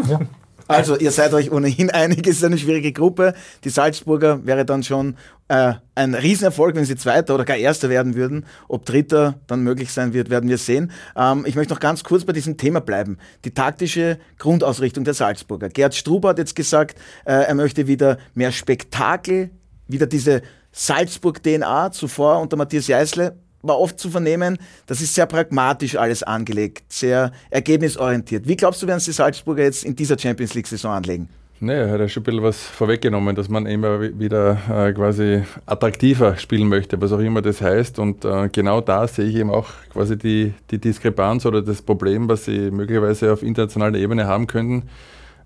[0.09, 0.21] ja.
[0.71, 3.35] Also, ihr seid euch ohnehin einig, es ist eine schwierige Gruppe.
[3.65, 5.17] Die Salzburger wäre dann schon
[5.49, 8.47] äh, ein Riesenerfolg, wenn sie Zweiter oder gar Erster werden würden.
[8.69, 10.93] Ob Dritter dann möglich sein wird, werden wir sehen.
[11.17, 13.19] Ähm, ich möchte noch ganz kurz bei diesem Thema bleiben.
[13.45, 15.69] Die taktische Grundausrichtung der Salzburger.
[15.69, 19.51] Gerd Struber hat jetzt gesagt, äh, er möchte wieder mehr Spektakel,
[19.89, 21.91] wieder diese Salzburg-DNA.
[21.91, 27.33] Zuvor unter Matthias Jeißle war oft zu vernehmen, das ist sehr pragmatisch alles angelegt, sehr
[27.51, 28.49] ergebnisorientiert.
[28.49, 31.29] Wie glaubst du, werden sie Salzburger jetzt in dieser Champions League-Saison anlegen?
[31.63, 35.43] Naja, er hat ja schon ein bisschen was vorweggenommen, dass man immer wieder äh, quasi
[35.67, 37.99] attraktiver spielen möchte, was auch immer das heißt.
[37.99, 42.31] Und äh, genau da sehe ich eben auch quasi die, die Diskrepanz oder das Problem,
[42.31, 44.89] was sie möglicherweise auf internationaler Ebene haben könnten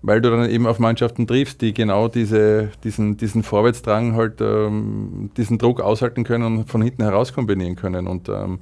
[0.05, 5.31] weil du dann eben auf Mannschaften triffst, die genau diese, diesen, diesen Vorwärtsdrang halt, ähm,
[5.35, 8.07] diesen Druck aushalten können und von hinten heraus kombinieren können.
[8.07, 8.59] Und ähm,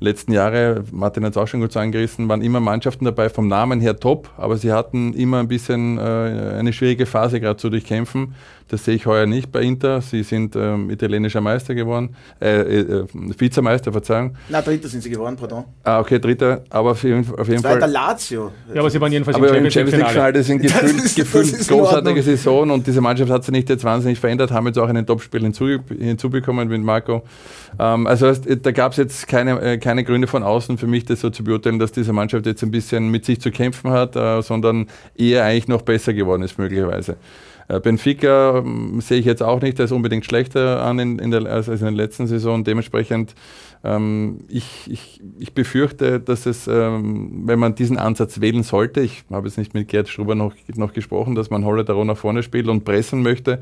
[0.00, 3.80] letzten Jahre, Martin hat es auch schon gut angerissen, waren immer Mannschaften dabei, vom Namen
[3.80, 6.00] her top, aber sie hatten immer ein bisschen äh,
[6.58, 8.34] eine schwierige Phase gerade zu durchkämpfen.
[8.70, 10.00] Das sehe ich heuer nicht bei Inter.
[10.00, 14.36] Sie sind ähm, italienischer Meister geworden, äh, äh, Vizemeister, Verzeihung.
[14.48, 15.64] Na, Dritter sind sie geworden, pardon.
[15.82, 17.80] Ah, okay, Dritter, aber auf jeden, auf jeden Fall.
[17.90, 18.52] Lazio.
[18.72, 20.32] Ja, aber sie waren jedenfalls aber im Champions League-Finale.
[20.40, 24.52] Das sind gefühlt, gefühlt großartige Saison und diese Mannschaft hat sich nicht jetzt wahnsinnig verändert,
[24.52, 27.22] haben jetzt auch einen Topspiel hinzu, hinzubekommen mit Marco.
[27.78, 31.20] Ähm, also da gab es jetzt keine, äh, keine Gründe von außen für mich, das
[31.20, 34.42] so zu beurteilen, dass diese Mannschaft jetzt ein bisschen mit sich zu kämpfen hat, äh,
[34.42, 37.16] sondern eher eigentlich noch besser geworden ist möglicherweise.
[37.70, 41.46] Äh, Benfica ähm, sehe ich jetzt auch nicht als unbedingt schlechter an in, in der,
[41.46, 42.64] als in der letzten Saison.
[42.64, 43.34] Dementsprechend,
[43.84, 49.22] ähm, ich, ich, ich befürchte, dass es, ähm, wenn man diesen Ansatz wählen sollte, ich
[49.30, 52.66] habe jetzt nicht mit Gerd Struber noch, noch gesprochen, dass man Holle nach vorne spielt
[52.66, 53.60] und pressen möchte,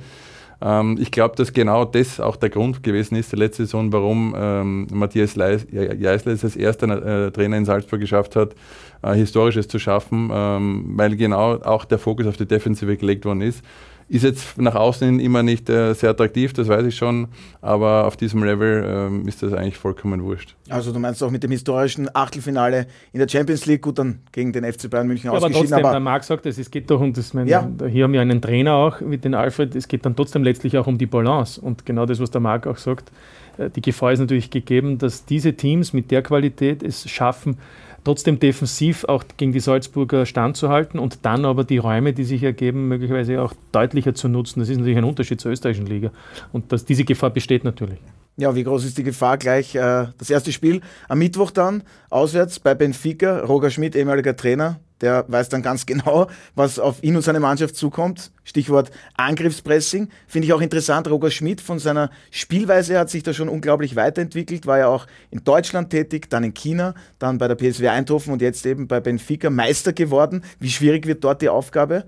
[0.99, 4.89] ich glaube, dass genau das auch der Grund gewesen ist, der letzte Saison, warum ähm,
[4.93, 8.55] Matthias Jeißler es als erster äh, Trainer in Salzburg geschafft hat,
[9.03, 13.43] äh, Historisches zu schaffen, ähm, weil genau auch der Fokus auf die Defensive gelegt worden
[13.43, 13.63] ist.
[14.11, 17.29] Ist jetzt nach außen hin immer nicht äh, sehr attraktiv, das weiß ich schon,
[17.61, 20.57] aber auf diesem Level ähm, ist das eigentlich vollkommen wurscht.
[20.71, 24.53] Also du meinst auch mit dem historischen Achtelfinale in der Champions League, gut dann gegen
[24.53, 25.57] den FC Bayern München ja, ausgeschieden.
[25.57, 27.69] Aber trotzdem, aber der Marc sagt, es geht doch um das, mein, ja.
[27.87, 30.87] hier haben wir einen Trainer auch mit den Alfred, es geht dann trotzdem letztlich auch
[30.87, 33.13] um die Balance und genau das, was der Marc auch sagt,
[33.59, 37.59] äh, die Gefahr ist natürlich gegeben, dass diese Teams mit der Qualität es schaffen,
[38.05, 42.89] trotzdem defensiv auch gegen die Salzburger standzuhalten und dann aber die Räume, die sich ergeben,
[42.89, 44.61] möglicherweise auch deutlicher zu nutzen.
[44.61, 46.11] Das ist natürlich ein Unterschied zur österreichischen Liga.
[46.53, 47.99] Und dass diese Gefahr besteht natürlich.
[48.37, 49.37] Ja, wie groß ist die Gefahr?
[49.37, 53.41] Gleich äh, das erste Spiel am Mittwoch dann, auswärts bei Benfica.
[53.41, 57.77] Roger Schmidt, ehemaliger Trainer, der weiß dann ganz genau, was auf ihn und seine Mannschaft
[57.77, 58.31] zukommt.
[58.45, 60.09] Stichwort Angriffspressing.
[60.27, 61.09] Finde ich auch interessant.
[61.09, 64.67] Roger Schmidt von seiner Spielweise hat sich da schon unglaublich weiterentwickelt.
[64.67, 68.43] War ja auch in Deutschland tätig, dann in China, dann bei der PSW Eindhoven und
[68.43, 70.43] jetzt eben bei Benfica Meister geworden.
[70.59, 72.05] Wie schwierig wird dort die Aufgabe?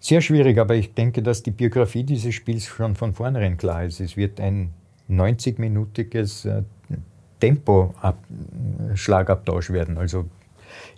[0.00, 4.00] Sehr schwierig, aber ich denke, dass die Biografie dieses Spiels schon von vornherein klar ist.
[4.00, 4.70] Es wird ein
[5.10, 6.62] 90-minütiges äh,
[7.40, 9.98] Tempo-Schlagabtausch werden.
[9.98, 10.26] Also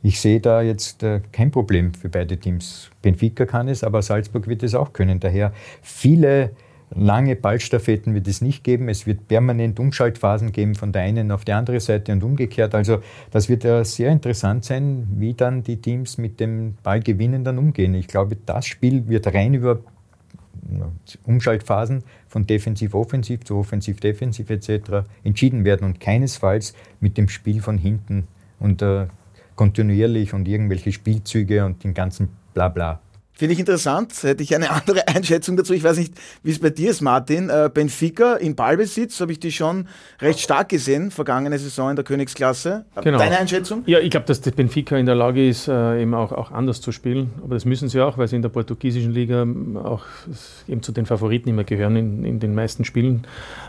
[0.02, 2.90] ich sehe da jetzt äh, kein Problem für beide Teams.
[3.02, 5.20] Benfica kann es, aber Salzburg wird es auch können.
[5.20, 6.52] Daher viele
[6.92, 8.88] Lange Ballstaffetten wird es nicht geben.
[8.88, 12.74] Es wird permanent Umschaltphasen geben von der einen auf die andere Seite und umgekehrt.
[12.74, 12.98] Also
[13.30, 17.94] das wird ja sehr interessant sein, wie dann die Teams mit dem Ballgewinnen dann umgehen.
[17.94, 19.80] Ich glaube, das Spiel wird rein über
[21.24, 25.06] Umschaltphasen von defensiv-offensiv zu offensiv-defensiv etc.
[25.22, 28.26] entschieden werden und keinesfalls mit dem Spiel von hinten
[28.58, 29.06] und äh,
[29.56, 33.00] kontinuierlich und irgendwelche Spielzüge und den ganzen Blabla.
[33.40, 35.72] Finde ich interessant, hätte ich eine andere Einschätzung dazu.
[35.72, 37.48] Ich weiß nicht, wie es bei dir ist, Martin.
[37.48, 39.88] Äh, Benfica in Ballbesitz habe ich die schon
[40.20, 42.84] recht stark gesehen, vergangene Saison in der Königsklasse.
[43.02, 43.16] Genau.
[43.16, 43.82] Deine Einschätzung?
[43.86, 46.82] Ja, ich glaube, dass der Benfica in der Lage ist, äh, eben auch, auch anders
[46.82, 47.30] zu spielen.
[47.42, 49.46] Aber das müssen sie auch, weil sie in der portugiesischen Liga
[49.84, 50.04] auch
[50.68, 53.26] eben zu den Favoriten immer gehören in, in den meisten Spielen.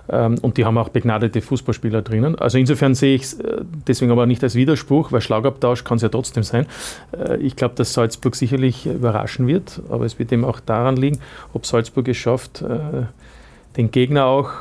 [0.10, 2.36] Ähm, und die haben auch begnadete Fußballspieler drinnen.
[2.36, 6.02] Also insofern sehe ich es äh, deswegen aber nicht als Widerspruch, weil Schlagabtausch kann es
[6.02, 6.66] ja trotzdem sein.
[7.40, 11.20] Ich glaube, dass Salzburg sicherlich überraschen wird wird, aber es wird eben auch daran liegen,
[11.54, 13.04] ob Salzburg es schafft, äh,
[13.78, 14.52] den Gegner auch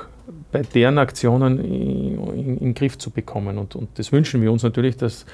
[0.53, 3.59] bei deren Aktionen in, den Griff zu bekommen.
[3.59, 5.27] Und, und das wünschen wir uns natürlich, dass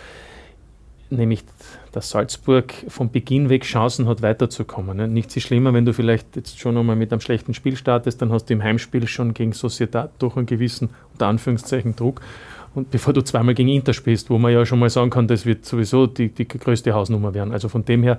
[1.09, 1.45] nämlich
[1.93, 4.97] dass Salzburg von Beginn weg Chancen hat, weiterzukommen.
[4.97, 5.09] Ne?
[5.09, 8.33] Nichts ist schlimmer, wenn du vielleicht jetzt schon einmal mit einem schlechten Spiel startest, dann
[8.33, 12.21] hast du im Heimspiel schon gegen Sociedad durch einen gewissen, unter Anführungszeichen, Druck.
[12.77, 15.47] Und bevor du zweimal gegen Inter spielst, wo man ja schon mal sagen kann, das
[15.47, 17.55] wird sowieso die, die größte Hausnummer werden.
[17.55, 18.19] Also von dem her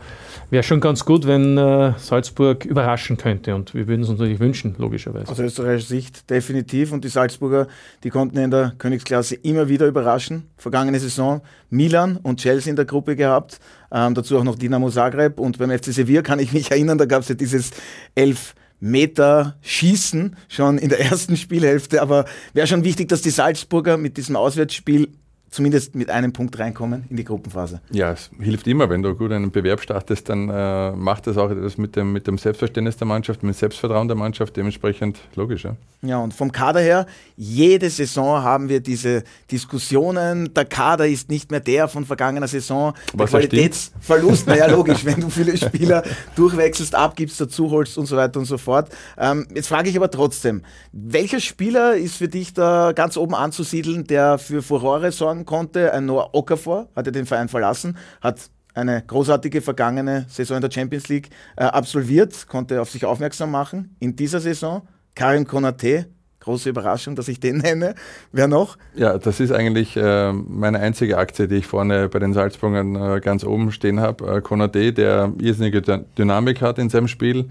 [0.50, 3.54] wäre schon ganz gut, wenn äh, Salzburg überraschen könnte.
[3.54, 5.32] Und wir würden es uns natürlich wünschen, logischerweise.
[5.32, 6.91] Aus österreichischer Sicht definitiv.
[6.91, 7.67] Und die Salzburger,
[8.04, 10.50] die konnten in der Königsklasse immer wieder überraschen.
[10.58, 13.60] Vergangene Saison Milan und Chelsea in der Gruppe gehabt.
[13.91, 15.39] Ähm, dazu auch noch Dinamo Zagreb.
[15.39, 17.70] Und beim FC Sevilla kann ich mich erinnern, da gab es ja dieses
[18.15, 22.02] elf Meter schießen, schon in der ersten Spielhälfte.
[22.02, 25.10] Aber wäre schon wichtig, dass die Salzburger mit diesem Auswärtsspiel
[25.49, 27.81] zumindest mit einem Punkt reinkommen in die Gruppenphase.
[27.91, 31.49] Ja, es hilft immer, wenn du gut einen Bewerb startest, dann äh, macht das auch
[31.49, 35.63] etwas mit dem, mit dem Selbstverständnis der Mannschaft, mit dem Selbstvertrauen der Mannschaft, dementsprechend logisch.
[35.63, 35.75] Ja.
[36.01, 37.05] ja, und vom Kader her,
[37.38, 42.93] jede Saison haben wir diese Diskussionen, der Kader ist nicht mehr der von vergangener Saison,
[43.13, 46.03] der Was Qualitätsverlust, naja logisch, wenn du viele Spieler
[46.36, 48.89] durchwechselst, abgibst, dazu holst und so weiter und so fort.
[49.17, 54.05] Ähm, jetzt frage ich aber trotzdem, welcher Spieler ist für dich da ganz oben anzusiedeln,
[54.05, 55.93] der für Furore sorgen sorgen konnte.
[55.93, 60.71] Ein Noah Okafor hat ja den Verein verlassen, hat eine großartige vergangene Saison in der
[60.71, 63.95] Champions League äh, absolviert, konnte auf sich aufmerksam machen.
[64.00, 66.08] In dieser Saison Karim Konate
[66.47, 67.93] große Überraschung, dass ich den nenne.
[68.31, 68.77] Wer noch?
[68.95, 73.19] Ja, das ist eigentlich äh, meine einzige Aktie, die ich vorne bei den Salzburgern äh,
[73.19, 74.38] ganz oben stehen habe.
[74.38, 75.81] Äh, Konate, der irrsinnige
[76.17, 77.49] Dynamik hat in seinem Spiel,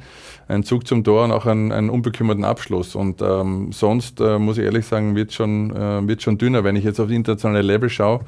[0.48, 2.94] ein Zug zum Tor und auch einen, einen unbekümmerten Abschluss.
[2.94, 6.64] Und ähm, sonst, äh, muss ich ehrlich sagen, wird schon, äh, wird schon dünner.
[6.64, 8.20] Wenn ich jetzt auf die internationale Level schaue,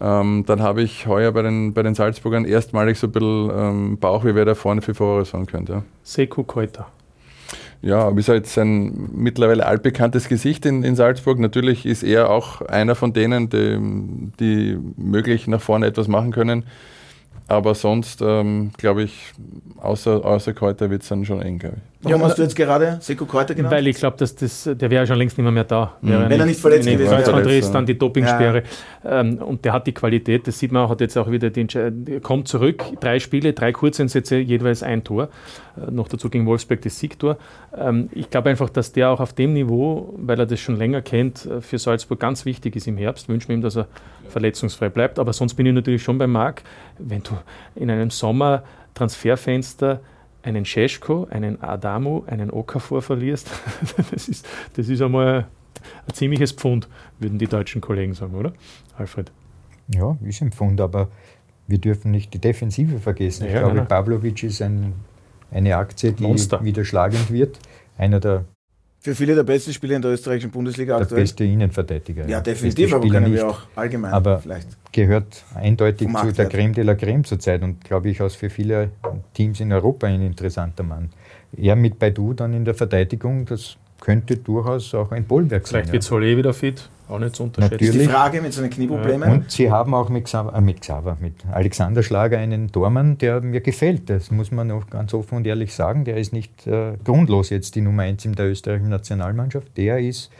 [0.00, 3.98] ähm, dann habe ich heuer bei den, bei den Salzburgern erstmalig so ein bisschen ähm,
[3.98, 5.72] Bauch, wie wer da vorne für Furore sagen könnte.
[5.72, 5.82] Ja.
[6.02, 6.88] Seku Koita.
[7.84, 11.38] Ja, ist jetzt ein mittlerweile altbekanntes Gesicht in, in Salzburg.
[11.38, 13.78] Natürlich ist er auch einer von denen, die,
[14.40, 16.64] die möglich nach vorne etwas machen können.
[17.46, 19.34] Aber sonst, ähm, glaube ich,
[19.76, 21.93] außer, außer Kräuter wird es dann schon eng, glaube ich.
[22.04, 23.74] Warum hast du jetzt gerade Seko Kräuter genannt?
[23.74, 25.94] Weil ich glaube, dass das, der wäre schon längst nicht mehr, mehr da.
[26.00, 26.28] Mhm.
[26.28, 27.22] Wenn er nicht verletzt gewesen wäre.
[27.22, 28.62] Kreuzbandriss, dann die Dopingsperre.
[29.02, 29.20] Ja.
[29.20, 31.68] Ähm, und der hat die Qualität, das sieht man auch, hat jetzt auch wieder den,
[32.22, 35.28] kommt zurück, drei Spiele, drei Kurzeinsätze, jeweils ein Tor.
[35.76, 37.36] Äh, noch dazu gegen Wolfsberg das Siegtor.
[37.76, 41.02] Ähm, ich glaube einfach, dass der auch auf dem Niveau, weil er das schon länger
[41.02, 43.28] kennt, äh, für Salzburg ganz wichtig ist im Herbst.
[43.28, 43.88] Wünschen wir ihm, dass er
[44.28, 45.18] verletzungsfrei bleibt.
[45.18, 46.62] Aber sonst bin ich natürlich schon bei Marc,
[46.98, 47.32] wenn du
[47.74, 48.62] in einem Sommer
[48.94, 50.00] Transferfenster
[50.44, 53.50] einen Scheschko, einen Adamu, einen Okafor verlierst,
[54.10, 55.46] das ist, das ist einmal
[56.06, 58.52] ein ziemliches Pfund, würden die deutschen Kollegen sagen, oder?
[58.96, 59.32] Alfred?
[59.88, 61.08] Ja, ist ein Pfund, aber
[61.66, 63.44] wir dürfen nicht die Defensive vergessen.
[63.44, 63.88] Ja, ich glaube, nein.
[63.88, 64.92] Pavlovic ist ein,
[65.50, 66.62] eine Aktie, die Monster.
[66.62, 67.58] wieder schlagend wird.
[67.96, 68.44] Einer der
[69.04, 71.18] für viele der besten Spieler in der österreichischen Bundesliga der aktuell.
[71.18, 72.26] Der beste Innenverteidiger.
[72.26, 74.68] Ja, definitiv, aber können nicht, wir auch allgemein aber vielleicht.
[74.92, 78.92] gehört eindeutig zu der Creme de la Creme zurzeit und glaube ich auch für viele
[79.34, 81.10] Teams in Europa ein interessanter Mann.
[81.54, 85.84] Er mit Baidu dann in der Verteidigung, das könnte durchaus auch ein Bollwerk sein.
[85.84, 87.84] Vielleicht wird Solé wieder fit, auch nicht zu unterschätzen.
[87.84, 88.06] Natürlich.
[88.06, 89.30] Die Frage mit seinen Knieproblemen.
[89.30, 93.40] Und sie haben auch mit Xaver, äh, mit, Xaver, mit Alexander Schlager einen Tormann, der
[93.40, 94.10] mir gefällt.
[94.10, 96.04] Das muss man auch ganz offen und ehrlich sagen.
[96.04, 99.76] Der ist nicht äh, grundlos jetzt die Nummer 1 in der österreichischen Nationalmannschaft.
[99.76, 100.30] Der ist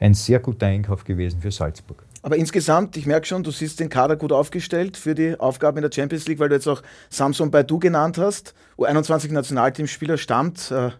[0.00, 2.04] ein sehr guter Einkauf gewesen für Salzburg.
[2.22, 5.82] Aber insgesamt, ich merke schon, du siehst den Kader gut aufgestellt für die Aufgaben in
[5.82, 8.54] der Champions League, weil du jetzt auch Samson Baidu genannt hast.
[8.78, 10.90] U21-Nationalteamspieler stammt äh,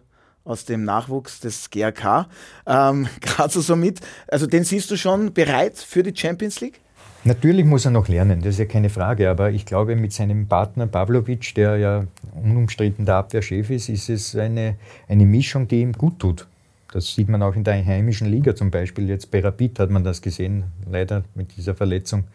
[0.45, 2.27] aus dem Nachwuchs des GRK.
[2.65, 3.99] Ähm, Gerade so mit.
[4.27, 6.79] Also den siehst du schon bereit für die Champions League?
[7.25, 9.29] Natürlich muss er noch lernen, das ist ja keine Frage.
[9.29, 12.03] Aber ich glaube, mit seinem Partner Pavlovic, der ja
[12.35, 14.75] unumstritten der Abwehrchef ist, ist es eine,
[15.07, 16.47] eine Mischung, die ihm gut tut.
[16.91, 19.07] Das sieht man auch in der heimischen Liga zum Beispiel.
[19.07, 22.25] Jetzt bei Rapid hat man das gesehen, leider mit dieser Verletzung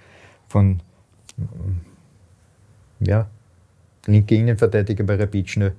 [0.49, 0.81] von
[3.01, 3.29] ja,
[4.07, 5.75] linke Innenverteidiger bei Rapid schnell.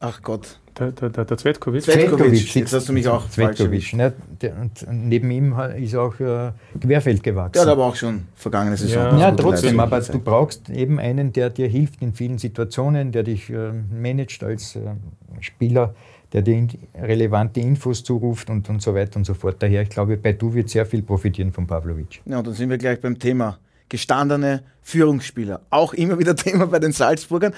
[0.00, 0.58] Ach Gott.
[0.78, 1.82] Der, der, der, der Zvetkovic.
[1.82, 4.14] Zvetkovic, jetzt hast du mich auch Zvetkovic, ne?
[4.58, 7.58] Und neben ihm ist auch äh, Querfeld gewachsen.
[7.58, 9.18] Ja, der aber auch schon vergangene Saison.
[9.18, 13.24] Ja, ja trotzdem, aber du brauchst eben einen, der dir hilft in vielen Situationen, der
[13.24, 14.80] dich äh, managt als äh,
[15.40, 15.94] Spieler,
[16.32, 19.56] der dir relevante Infos zuruft und, und so weiter und so fort.
[19.58, 22.22] Daher, ich glaube, bei Du wird sehr viel profitieren von Pavlovic.
[22.24, 23.58] Ja, und dann sind wir gleich beim Thema
[23.90, 25.60] gestandene Führungsspieler.
[25.68, 27.52] Auch immer wieder Thema bei den Salzburgern.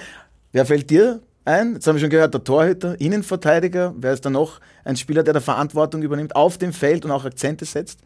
[0.51, 1.73] Wer fällt dir ein?
[1.73, 3.93] Jetzt haben wir schon gehört, der Torhüter, Innenverteidiger.
[3.97, 7.25] Wer ist da noch ein Spieler, der da Verantwortung übernimmt auf dem Feld und auch
[7.25, 7.99] Akzente setzt?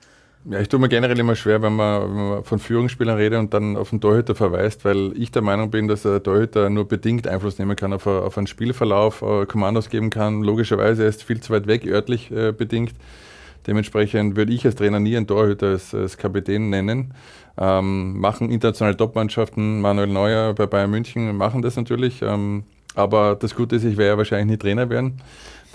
[0.50, 3.54] Ja, ich tue mir generell immer schwer, wenn man, wenn man, von Führungsspielern redet und
[3.54, 7.28] dann auf den Torhüter verweist, weil ich der Meinung bin, dass der Torhüter nur bedingt
[7.28, 10.44] Einfluss nehmen kann auf, auf einen Spielverlauf, äh, Kommandos geben kann.
[10.44, 12.94] Logischerweise er ist viel zu weit weg, örtlich äh, bedingt.
[13.66, 17.14] Dementsprechend würde ich als Trainer nie einen Torhüter als, als Kapitän nennen.
[17.58, 22.22] Ähm, machen internationale Topmannschaften, Manuel Neuer bei Bayern München machen das natürlich.
[22.22, 22.64] Ähm,
[22.98, 25.22] aber das Gute ist, ich werde ja wahrscheinlich nie Trainer werden.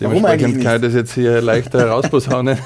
[0.00, 2.58] Dementsprechend kann ich das jetzt hier leichter herausposaunen.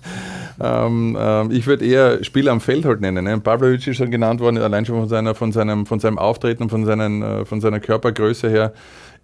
[0.62, 3.24] ähm, ähm, ich würde eher Spieler am Feld halt nennen.
[3.24, 3.38] Ne?
[3.40, 6.70] Pavlovic ist schon genannt worden, allein schon von, seiner, von, seinem, von seinem Auftreten und
[6.70, 8.72] von, seinen, äh, von seiner Körpergröße her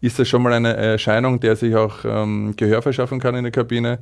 [0.00, 3.52] ist das schon mal eine Erscheinung, der sich auch ähm, Gehör verschaffen kann in der
[3.52, 4.00] Kabine.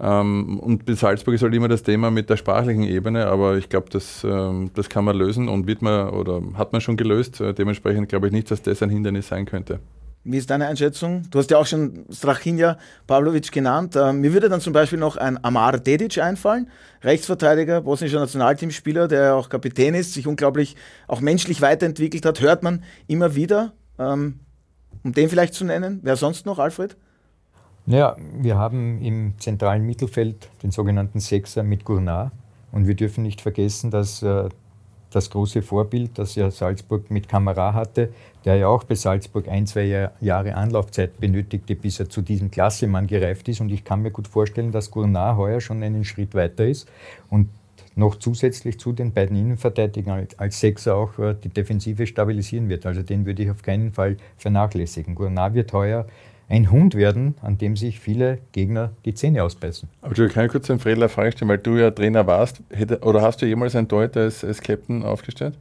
[0.00, 3.68] Ähm, und bei Salzburg ist halt immer das Thema mit der sprachlichen Ebene, aber ich
[3.68, 7.40] glaube, das, ähm, das kann man lösen und wird man oder hat man schon gelöst.
[7.40, 9.80] Äh, dementsprechend glaube ich nicht, dass das ein Hindernis sein könnte.
[10.24, 11.22] Wie ist deine Einschätzung?
[11.30, 12.76] Du hast ja auch schon Strachinja
[13.06, 13.96] Pavlovic genannt.
[13.96, 16.68] Ähm, mir würde dann zum Beispiel noch ein Amar Dedic einfallen,
[17.02, 20.76] Rechtsverteidiger, bosnischer Nationalteamspieler, der auch Kapitän ist, sich unglaublich
[21.06, 23.72] auch menschlich weiterentwickelt hat, hört man immer wieder.
[23.96, 26.96] Um den vielleicht zu nennen, wer sonst noch, Alfred?
[27.86, 32.32] Naja, wir haben im zentralen Mittelfeld den sogenannten Sechser mit Gournard.
[32.70, 34.48] Und wir dürfen nicht vergessen, dass äh,
[35.10, 38.10] das große Vorbild, das ja Salzburg mit Kamera hatte,
[38.44, 43.06] der ja auch bei Salzburg ein, zwei Jahre Anlaufzeit benötigte, bis er zu diesem Klassemann
[43.06, 43.60] gereift ist.
[43.60, 46.88] Und ich kann mir gut vorstellen, dass Gournard heuer schon einen Schritt weiter ist
[47.30, 47.48] und
[47.98, 52.86] noch zusätzlich zu den beiden Innenverteidigern als Sechser auch äh, die Defensive stabilisieren wird.
[52.86, 55.16] Also den würde ich auf keinen Fall vernachlässigen.
[55.16, 56.06] Gournard wird heuer
[56.48, 59.88] ein Hund werden, an dem sich viele Gegner die Zähne ausbeißen.
[60.00, 62.62] Aber du kann ich kurz einen Fredler Frage stellen, weil du ja Trainer warst.
[62.70, 65.54] Hätte, oder hast du jemals einen Torhüter als, als Captain aufgestellt?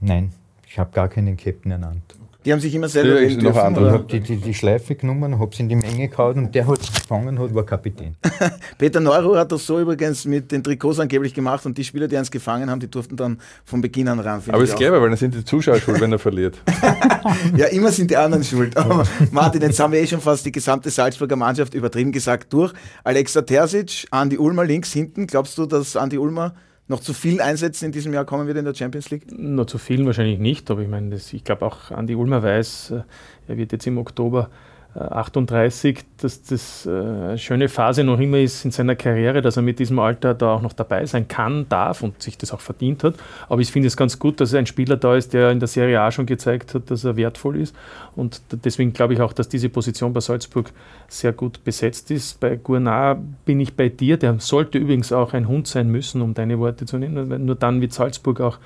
[0.00, 0.32] Nein,
[0.66, 2.14] ich habe gar keinen Captain ernannt.
[2.44, 3.88] Die haben sich immer selber ja, andere.
[3.88, 6.68] Ich habe die, die, die, Schleife genommen, habe sie in die Menge gehauen und der
[6.68, 8.14] hat es gefangen hat, war Kapitän.
[8.78, 12.16] Peter Neuro hat das so übrigens mit den Trikots angeblich gemacht und die Spieler, die
[12.16, 14.40] eins gefangen haben, die durften dann von Beginn an ran.
[14.48, 16.62] Aber es ist clever, weil dann sind die Zuschauer schuld, wenn er verliert.
[17.56, 18.76] ja, immer sind die anderen schuld.
[18.76, 22.72] Aber Martin, jetzt haben wir eh schon fast die gesamte Salzburger Mannschaft übertrieben gesagt durch.
[23.02, 25.26] Alexa Terzic, Andi Ulmer links hinten.
[25.26, 26.54] Glaubst du, dass Andi Ulmer
[26.88, 29.26] noch zu vielen Einsätzen in diesem Jahr kommen wird in der Champions League?
[29.30, 32.90] Noch zu vielen wahrscheinlich nicht, aber ich meine, das, ich glaube auch Andi Ulmer weiß,
[32.90, 33.02] äh,
[33.46, 34.50] er wird jetzt im Oktober
[34.98, 39.56] 38, äh, dass das äh, eine schöne Phase noch immer ist in seiner Karriere, dass
[39.56, 42.60] er mit diesem Alter da auch noch dabei sein kann, darf und sich das auch
[42.60, 43.14] verdient hat.
[43.48, 46.00] Aber ich finde es ganz gut, dass ein Spieler da ist, der in der Serie
[46.00, 47.74] A schon gezeigt hat, dass er wertvoll ist.
[48.16, 50.72] Und deswegen glaube ich auch, dass diese Position bei Salzburg
[51.06, 52.40] sehr gut besetzt ist.
[52.40, 54.16] Bei Gournard bin ich bei dir.
[54.16, 57.44] Der sollte übrigens auch ein Hund sein müssen, um deine Worte zu nennen.
[57.46, 58.58] Nur dann wird Salzburg auch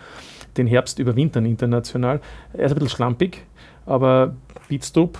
[0.57, 2.21] den Herbst überwintern international.
[2.53, 3.42] Er ist ein bisschen schlampig,
[3.87, 4.35] aber
[4.68, 5.18] Beatstop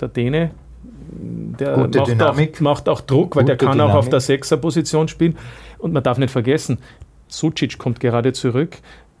[0.00, 0.50] der Däne,
[1.10, 3.94] der macht auch, macht auch, Druck, weil Gute der kann Dynamik.
[3.94, 5.36] auch auf der Sechser-Position spielen.
[5.78, 6.78] Und man darf nicht vergessen,
[7.28, 8.78] Sucic kommt gerade zurück.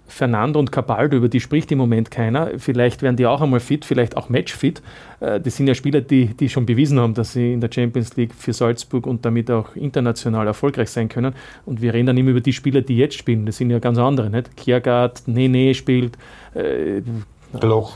[0.08, 2.52] Fernando und Cabaldo, über die spricht im Moment keiner.
[2.56, 4.82] Vielleicht werden die auch einmal fit, vielleicht auch matchfit.
[5.20, 8.16] Äh, das sind ja Spieler, die, die schon bewiesen haben, dass sie in der Champions
[8.16, 11.34] League für Salzburg und damit auch international erfolgreich sein können.
[11.66, 13.44] Und wir reden dann immer über die Spieler, die jetzt spielen.
[13.44, 14.30] Das sind ja ganz andere.
[14.30, 14.56] Nicht?
[14.56, 16.16] Kiergaard, Nene spielt.
[16.54, 17.02] Äh,
[17.52, 17.94] Bloch.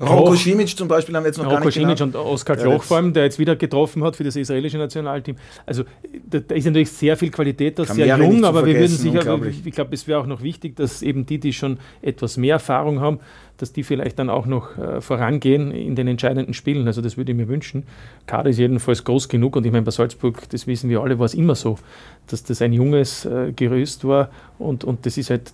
[0.00, 2.82] Roko Simic zum Beispiel haben wir jetzt noch Roko gar nicht Simic und Oskar Kloch
[2.82, 5.36] vor allem, der jetzt wieder getroffen hat für das israelische Nationalteam.
[5.64, 5.84] Also
[6.28, 9.72] da, da ist natürlich sehr viel Qualität, das sehr jung, aber wir würden sicher, ich
[9.72, 13.20] glaube, es wäre auch noch wichtig, dass eben die, die schon etwas mehr Erfahrung haben,
[13.56, 16.86] dass die vielleicht dann auch noch äh, vorangehen in den entscheidenden Spielen.
[16.86, 17.84] Also das würde ich mir wünschen.
[18.26, 21.26] Kader ist jedenfalls groß genug und ich meine, bei Salzburg, das wissen wir alle, war
[21.26, 21.78] es immer so,
[22.26, 25.52] dass das ein junges äh, Gerüst war und, und das ist halt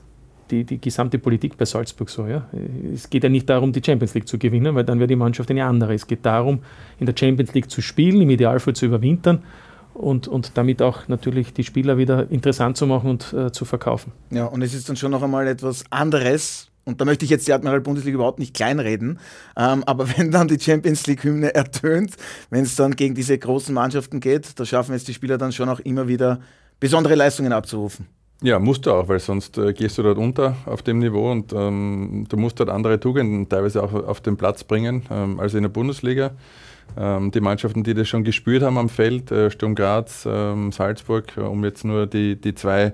[0.50, 2.26] die, die gesamte Politik bei Salzburg so.
[2.26, 2.48] Ja?
[2.92, 5.50] Es geht ja nicht darum, die Champions League zu gewinnen, weil dann wäre die Mannschaft
[5.50, 5.94] eine andere.
[5.94, 6.60] Es geht darum,
[6.98, 9.42] in der Champions League zu spielen, im Idealfall zu überwintern
[9.94, 14.12] und, und damit auch natürlich die Spieler wieder interessant zu machen und äh, zu verkaufen.
[14.30, 17.48] Ja, und es ist dann schon noch einmal etwas anderes, und da möchte ich jetzt
[17.48, 19.18] die Admiral Bundesliga überhaupt nicht kleinreden,
[19.56, 22.16] ähm, aber wenn dann die Champions League-Hymne ertönt,
[22.50, 25.68] wenn es dann gegen diese großen Mannschaften geht, da schaffen es die Spieler dann schon
[25.68, 26.40] auch immer wieder
[26.80, 28.06] besondere Leistungen abzurufen.
[28.44, 31.54] Ja, musst du auch, weil sonst äh, gehst du dort unter auf dem Niveau und
[31.54, 35.62] ähm, du musst dort andere Tugenden teilweise auch auf den Platz bringen, ähm, als in
[35.62, 36.32] der Bundesliga.
[36.94, 41.34] Ähm, die Mannschaften, die das schon gespürt haben am Feld, äh, Sturm Graz, ähm, Salzburg,
[41.38, 42.92] äh, um jetzt nur die, die zwei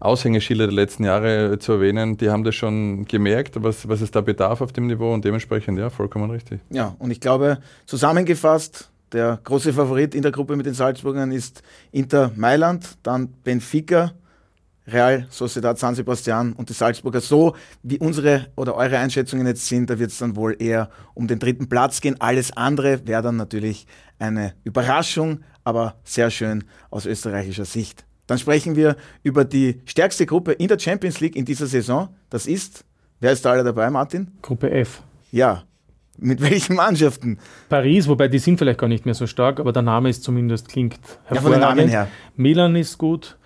[0.00, 4.20] Aushängeschilder der letzten Jahre zu erwähnen, die haben das schon gemerkt, was, was es da
[4.20, 6.58] bedarf auf dem Niveau und dementsprechend, ja, vollkommen richtig.
[6.70, 11.62] Ja, und ich glaube, zusammengefasst, der große Favorit in der Gruppe mit den Salzburgern ist
[11.92, 14.10] Inter Mailand, dann Benfica,
[14.90, 17.20] Real Sociedad San Sebastian und die Salzburger.
[17.20, 21.26] So wie unsere oder eure Einschätzungen jetzt sind, da wird es dann wohl eher um
[21.26, 22.16] den dritten Platz gehen.
[22.20, 23.86] Alles andere wäre dann natürlich
[24.18, 28.04] eine Überraschung, aber sehr schön aus österreichischer Sicht.
[28.26, 32.08] Dann sprechen wir über die stärkste Gruppe in der Champions League in dieser Saison.
[32.30, 32.84] Das ist,
[33.20, 34.30] wer ist da alle dabei, Martin?
[34.42, 35.02] Gruppe F.
[35.30, 35.64] Ja.
[36.18, 37.38] Mit welchen Mannschaften?
[37.68, 40.68] Paris, wobei die sind vielleicht gar nicht mehr so stark, aber der Name ist zumindest
[40.68, 41.34] klingt hervorragend.
[41.34, 42.08] Ja, von den Namen her.
[42.36, 43.37] Milan ist gut,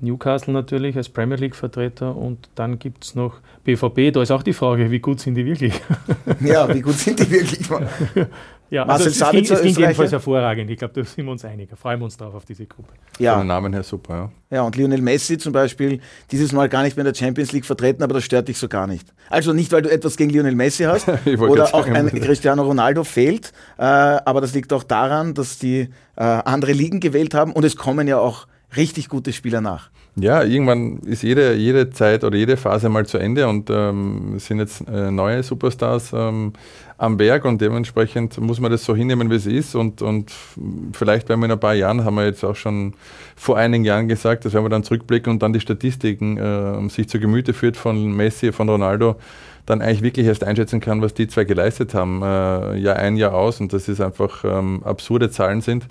[0.00, 4.12] Newcastle natürlich als Premier League-Vertreter und dann gibt es noch BVB.
[4.12, 5.74] Da ist auch die Frage, wie gut sind die wirklich?
[6.40, 7.68] Ja, wie gut sind die wirklich?
[8.70, 10.70] ja, also Marcel also es, ging, es ging jedenfalls hervorragend.
[10.70, 11.70] Ich glaube, da sind wir uns einig.
[11.74, 12.92] Freuen wir uns drauf auf diese Gruppe.
[13.18, 13.32] Ja.
[13.32, 14.30] Von den Namen her super, ja.
[14.50, 17.66] Ja, und Lionel Messi zum Beispiel, dieses Mal gar nicht mehr in der Champions League
[17.66, 19.12] vertreten, aber das stört dich so gar nicht.
[19.28, 23.52] Also nicht, weil du etwas gegen Lionel Messi hast oder auch ein Cristiano Ronaldo fehlt,
[23.78, 27.76] äh, aber das liegt auch daran, dass die äh, andere Ligen gewählt haben und es
[27.76, 28.46] kommen ja auch
[28.76, 29.90] richtig gute Spieler nach.
[30.16, 34.58] Ja, irgendwann ist jede, jede Zeit oder jede Phase mal zu Ende und ähm, sind
[34.58, 36.54] jetzt äh, neue Superstars ähm,
[36.96, 39.76] am Werk und dementsprechend muss man das so hinnehmen, wie es ist.
[39.76, 40.32] Und, und
[40.92, 42.94] vielleicht werden wir in ein paar Jahren, haben wir jetzt auch schon
[43.36, 47.08] vor einigen Jahren gesagt, dass wenn wir dann zurückblicken und dann die Statistiken äh, sich
[47.08, 49.16] zu Gemüte führt von Messi, von Ronaldo,
[49.66, 53.34] dann eigentlich wirklich erst einschätzen kann, was die zwei geleistet haben, äh, Jahr ein, Jahr
[53.34, 55.86] aus und dass es einfach ähm, absurde Zahlen sind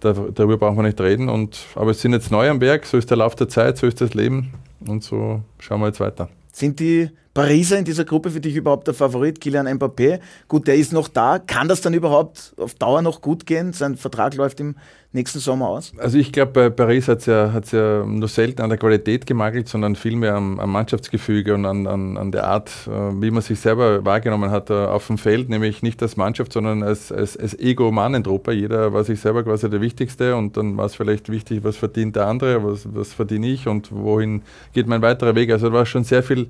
[0.00, 1.28] darüber brauchen wir nicht reden.
[1.28, 3.86] Und, aber es sind jetzt neu am Berg, so ist der Lauf der Zeit, so
[3.86, 4.52] ist das Leben
[4.86, 6.28] und so schauen wir jetzt weiter.
[6.52, 10.18] Sind die Pariser in dieser Gruppe für dich überhaupt der Favorit, Kilian Mbappé?
[10.48, 11.38] Gut, der ist noch da.
[11.38, 13.72] Kann das dann überhaupt auf Dauer noch gut gehen?
[13.72, 14.74] Sein Vertrag läuft im
[15.12, 15.92] nächsten Sommer aus?
[15.98, 19.26] Also ich glaube, bei Paris hat es ja, hat's ja nur selten an der Qualität
[19.26, 23.42] gemangelt, sondern vielmehr am, am Mannschaftsgefüge und an, an, an der Art, äh, wie man
[23.42, 27.36] sich selber wahrgenommen hat äh, auf dem Feld, nämlich nicht als Mannschaft, sondern als, als,
[27.36, 28.52] als Ego-Mann-Truppe.
[28.52, 32.16] Jeder war sich selber quasi der Wichtigste und dann war es vielleicht wichtig, was verdient
[32.16, 35.52] der andere, was, was verdiene ich und wohin geht mein weiterer Weg.
[35.52, 36.48] Also da war schon sehr viel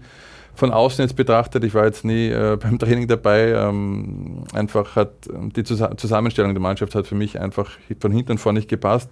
[0.55, 5.13] von außen jetzt betrachtet, ich war jetzt nie äh, beim Training dabei, ähm, einfach hat
[5.33, 7.71] ähm, die Zus Zusammenstellung der Mannschaft hat für mich einfach
[8.01, 9.11] von hinten und vorne nicht gepasst.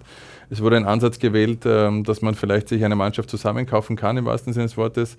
[0.51, 4.25] Es wurde ein Ansatz gewählt, ähm, dass man vielleicht sich eine Mannschaft zusammenkaufen kann, im
[4.25, 5.17] wahrsten Sinne des Wortes.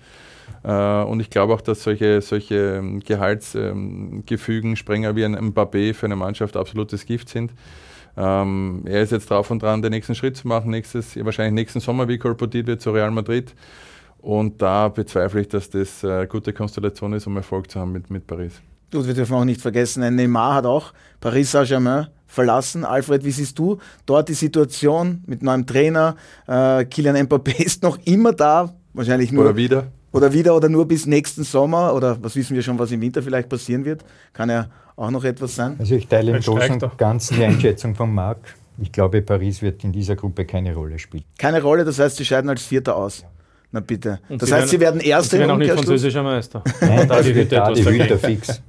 [0.63, 6.05] Äh, und ich glaube auch, dass solche, solche ähm, Gehaltsgefügen, Sprenger wie ein Mbappé für
[6.05, 7.51] eine Mannschaft absolutes Gift sind.
[8.17, 11.79] Ähm, er ist jetzt drauf und dran, den nächsten Schritt zu machen, nächstes, wahrscheinlich nächsten
[11.79, 13.53] Sommer, wie kolportiert wird, zu Real Madrid.
[14.21, 18.09] Und da bezweifle ich, dass das eine gute Konstellation ist, um Erfolg zu haben mit,
[18.09, 18.53] mit Paris.
[18.91, 22.85] Gut, wir dürfen auch nicht vergessen, ein Neymar hat auch Paris Saint-Germain verlassen.
[22.85, 26.15] Alfred, wie siehst du dort die Situation mit neuem Trainer?
[26.47, 29.45] Äh, Kylian Mbappé ist noch immer da, wahrscheinlich nur.
[29.45, 29.87] Oder wieder.
[30.13, 33.23] Oder wieder oder nur bis nächsten Sommer oder was wissen wir schon, was im Winter
[33.23, 34.03] vielleicht passieren wird?
[34.33, 34.67] Kann ja
[34.97, 35.77] auch noch etwas sein.
[35.79, 38.39] Also ich teile im Großen und Ganzen die Einschätzung von Marc.
[38.77, 41.23] Ich glaube, Paris wird in dieser Gruppe keine Rolle spielen.
[41.37, 43.21] Keine Rolle, das heißt, sie scheiden als Vierter aus.
[43.21, 43.27] Ja.
[43.71, 44.19] Na bitte.
[44.27, 46.63] Und das sie heißt, werden, sie werden Erste Sie werden auch nicht französischer Meister.
[46.81, 48.61] Nein, da die Hütte, da die Hütte fix.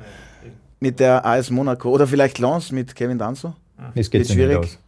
[0.78, 3.54] Mit der AS Monaco oder vielleicht Lens mit Kevin Danzo?
[3.94, 4.60] Es geht schwierig.
[4.60, 4.78] Nicht aus.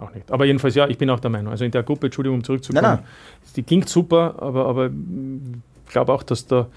[0.00, 0.30] Auch nicht.
[0.30, 1.50] Aber jedenfalls, ja, ich bin auch der Meinung.
[1.50, 3.52] Also in der Gruppe, Entschuldigung, um zurückzukommen, nein, nein.
[3.56, 6.68] die klingt super, aber, aber ich glaube auch, dass da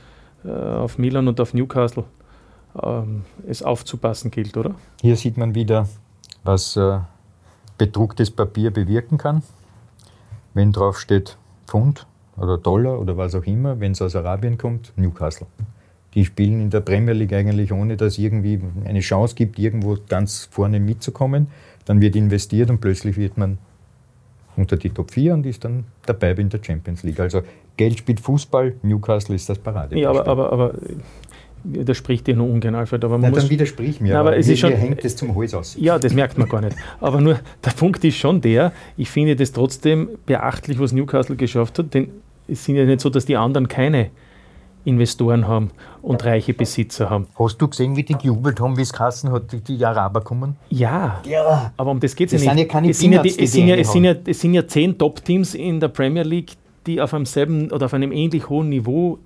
[0.44, 2.06] äh, auf Milan und auf Newcastle
[2.82, 4.74] ähm, es aufzupassen gilt, oder?
[5.02, 5.88] Hier sieht man wieder,
[6.44, 7.00] was äh,
[7.78, 9.44] bedrucktes Papier bewirken kann.
[10.54, 11.38] Wenn drauf steht
[11.68, 12.08] Pfund,
[12.42, 15.48] oder Dollar oder was auch immer, wenn es aus Arabien kommt, Newcastle.
[16.14, 19.98] Die spielen in der Premier League eigentlich ohne, dass es irgendwie eine Chance gibt, irgendwo
[20.10, 21.48] ganz vorne mitzukommen.
[21.86, 23.58] Dann wird investiert und plötzlich wird man
[24.58, 27.20] unter die Top 4 und ist dann dabei in der Champions League.
[27.20, 27.42] Also
[27.78, 29.98] Geld spielt Fußball, Newcastle ist das Parade.
[29.98, 30.74] Ja, aber, aber, aber
[31.64, 33.04] da spricht dir nur ungern, Alfred.
[33.06, 35.36] Aber man Na, dann widersprich mir, aber, aber es mir, ist schon, hängt es zum
[35.36, 35.78] Hals aus.
[35.80, 36.76] Ja, das merkt man gar nicht.
[37.00, 41.80] Aber nur der Punkt ist schon der, ich finde das trotzdem beachtlich, was Newcastle geschafft
[41.80, 42.10] hat, denn
[42.52, 44.12] es sind ja nicht so, dass die anderen keine
[44.84, 45.72] Investoren haben
[46.02, 47.28] und reiche Besitzer haben.
[47.38, 50.56] Hast du gesehen, wie die gejubelt haben, wie es Kassen hat, die, die Araber kommen?
[50.70, 51.72] Ja, ja.
[51.78, 52.64] aber um das geht es ja nicht.
[52.64, 54.68] Ja keine es, sind ja die, es, sind ja, es, sind ja, es sind ja
[54.68, 56.54] zehn Top-Teams in der Premier League,
[56.88, 59.20] die auf einem selben oder auf einem ähnlich hohen Niveau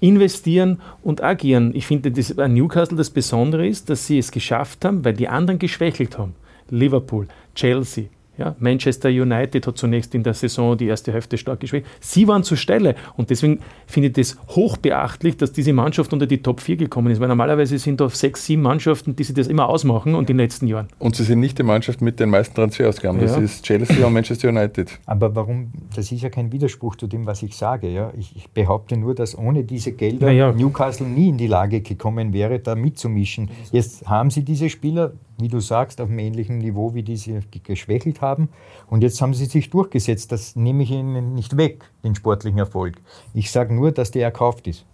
[0.00, 1.72] investieren und agieren.
[1.74, 5.28] Ich finde, das, an Newcastle das Besondere ist, dass sie es geschafft haben, weil die
[5.28, 6.34] anderen geschwächelt haben.
[6.68, 8.04] Liverpool, Chelsea,
[8.40, 11.86] ja, Manchester United hat zunächst in der Saison die erste Hälfte stark geschwächt.
[12.00, 16.42] Sie waren zur Stelle und deswegen finde ich das hochbeachtlich, dass diese Mannschaft unter die
[16.42, 19.68] Top 4 gekommen ist, weil normalerweise sind da sechs, sieben Mannschaften, die sich das immer
[19.68, 20.88] ausmachen und in den letzten Jahren.
[20.98, 23.42] Und sie sind nicht die Mannschaft mit den meisten Transferausgaben, das ja.
[23.42, 24.98] ist Chelsea und Manchester United.
[25.04, 27.90] Aber warum, das ist ja kein Widerspruch zu dem, was ich sage.
[27.90, 28.10] Ja?
[28.18, 30.50] Ich, ich behaupte nur, dass ohne diese Gelder ja.
[30.50, 33.50] Newcastle nie in die Lage gekommen wäre, da mitzumischen.
[33.70, 38.20] Jetzt haben sie diese Spieler, wie du sagst, auf einem ähnlichen Niveau, wie diese geschwächelt
[38.20, 38.48] haben.
[38.88, 40.32] Und jetzt haben sie sich durchgesetzt.
[40.32, 42.96] Das nehme ich ihnen nicht weg, den sportlichen Erfolg.
[43.34, 44.84] Ich sage nur, dass der erkauft ist.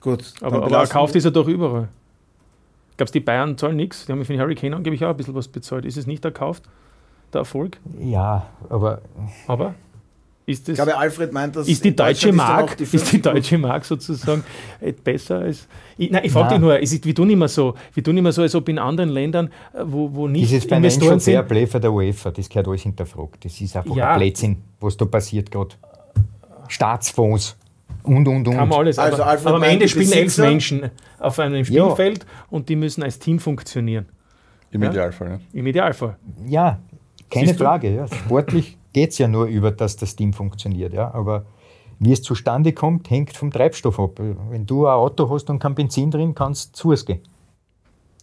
[0.00, 0.34] Gut.
[0.40, 1.88] Aber, aber erkauft ist er doch überall.
[2.96, 4.06] Gab es die Bayern zahlen nichts?
[4.06, 5.84] Die haben für den Harry angeblich auch ein bisschen was bezahlt.
[5.84, 6.64] Ist es nicht erkauft,
[7.32, 7.78] der Erfolg?
[7.98, 9.02] Ja, aber.
[9.46, 9.74] Aber?
[10.48, 13.58] Ist das, ich glaube, Alfred meint, dass ist die deutsche Mark, die ist die deutsche
[13.58, 14.42] Mark sozusagen
[15.04, 15.68] besser als.
[15.98, 18.40] Ich, nein, ich frage dich nur, ist, wir tun immer so, wir tun immer so,
[18.40, 21.34] als ob in anderen Ländern, äh, wo, wo nicht Dieses Investoren sind.
[21.34, 23.44] Fair Play für der UEFA, das gehört alles hinterfragt.
[23.44, 24.12] Das ist einfach ja.
[24.12, 25.74] ein Blödsinn, was da passiert gerade.
[26.68, 27.54] Staatsfonds
[28.04, 28.54] und und und.
[28.54, 32.28] Kann man alles, also aber, aber am Ende spielen elf Menschen auf einem Spielfeld ja.
[32.48, 34.06] und die müssen als Team funktionieren.
[34.70, 34.88] Im ja?
[34.88, 35.40] Idealfall, ja.
[35.52, 36.16] Im Idealfall.
[36.46, 36.78] Ja,
[37.30, 37.94] keine Siehst Frage.
[37.94, 38.08] Ja.
[38.08, 40.92] Sportlich geht es ja nur über, dass das Team funktioniert.
[40.92, 41.14] Ja?
[41.14, 41.44] Aber
[42.00, 44.18] wie es zustande kommt, hängt vom Treibstoff ab.
[44.50, 47.20] Wenn du ein Auto hast und kein Benzin drin, kannst du zu Fuß gehen.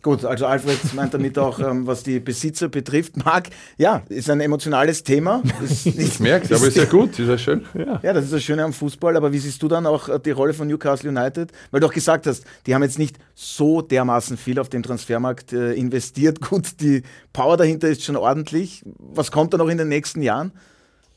[0.05, 3.25] Gut, also Alfred meint damit auch, ähm, was die Besitzer betrifft.
[3.25, 5.41] Marc, ja, ist ein emotionales Thema.
[5.63, 7.65] Ist nicht, merkt, aber ist ja gut, ist ja schön.
[7.73, 7.99] Ja.
[8.03, 9.17] ja, das ist das Schöne am Fußball.
[9.17, 11.51] Aber wie siehst du dann auch äh, die Rolle von Newcastle United?
[11.71, 15.53] Weil du auch gesagt hast, die haben jetzt nicht so dermaßen viel auf den Transfermarkt
[15.53, 16.39] äh, investiert.
[16.49, 17.01] Gut, die
[17.33, 18.83] Power dahinter ist schon ordentlich.
[18.99, 20.51] Was kommt da noch in den nächsten Jahren?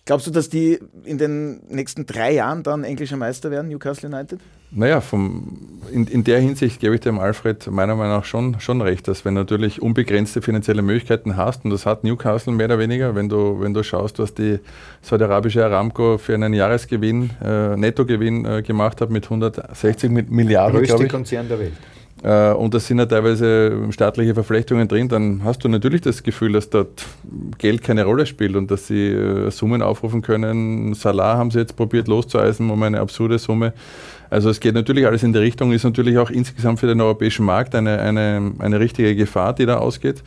[0.06, 4.40] Glaubst du, dass die in den nächsten drei Jahren dann englischer Meister werden, Newcastle United?
[4.70, 5.56] Naja, vom,
[5.90, 9.24] in, in der Hinsicht gebe ich dem Alfred meiner Meinung nach schon, schon recht, dass
[9.24, 13.30] wenn du natürlich unbegrenzte finanzielle Möglichkeiten hast, und das hat Newcastle mehr oder weniger, wenn
[13.30, 14.58] du, wenn du schaust, was die
[15.00, 21.10] saudi-arabische Aramco für einen Jahresgewinn, äh, Nettogewinn äh, gemacht hat mit 160 Milliarden, glaube ich.
[21.10, 21.72] Konzern der Welt
[22.22, 26.68] und da sind ja teilweise staatliche Verflechtungen drin, dann hast du natürlich das Gefühl, dass
[26.68, 27.04] dort
[27.58, 30.94] Geld keine Rolle spielt und dass sie äh, Summen aufrufen können.
[30.94, 33.72] Salah haben sie jetzt probiert loszueisen um eine absurde Summe.
[34.30, 37.46] Also es geht natürlich alles in die Richtung, ist natürlich auch insgesamt für den europäischen
[37.46, 40.22] Markt eine, eine, eine richtige Gefahr, die da ausgeht.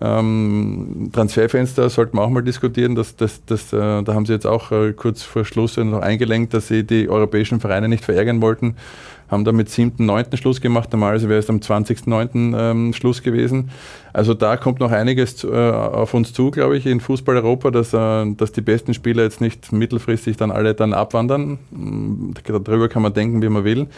[0.00, 2.96] Ähm, Transferfenster sollten wir auch mal diskutieren.
[2.96, 6.52] Das, das, das, äh, da haben sie jetzt auch äh, kurz vor Schluss noch eingelenkt,
[6.52, 8.74] dass sie die europäischen Vereine nicht verärgern wollten
[9.28, 10.36] haben damit 7.9.
[10.36, 10.92] Schluss gemacht.
[10.92, 12.56] Normalerweise wäre es am 20.9.
[12.58, 13.70] Ähm, Schluss gewesen.
[14.12, 17.92] Also da kommt noch einiges äh, auf uns zu, glaube ich, in Fußball Europa, dass,
[17.92, 21.58] äh, dass die besten Spieler jetzt nicht mittelfristig dann alle dann abwandern.
[22.44, 23.88] Darüber kann man denken, wie man will.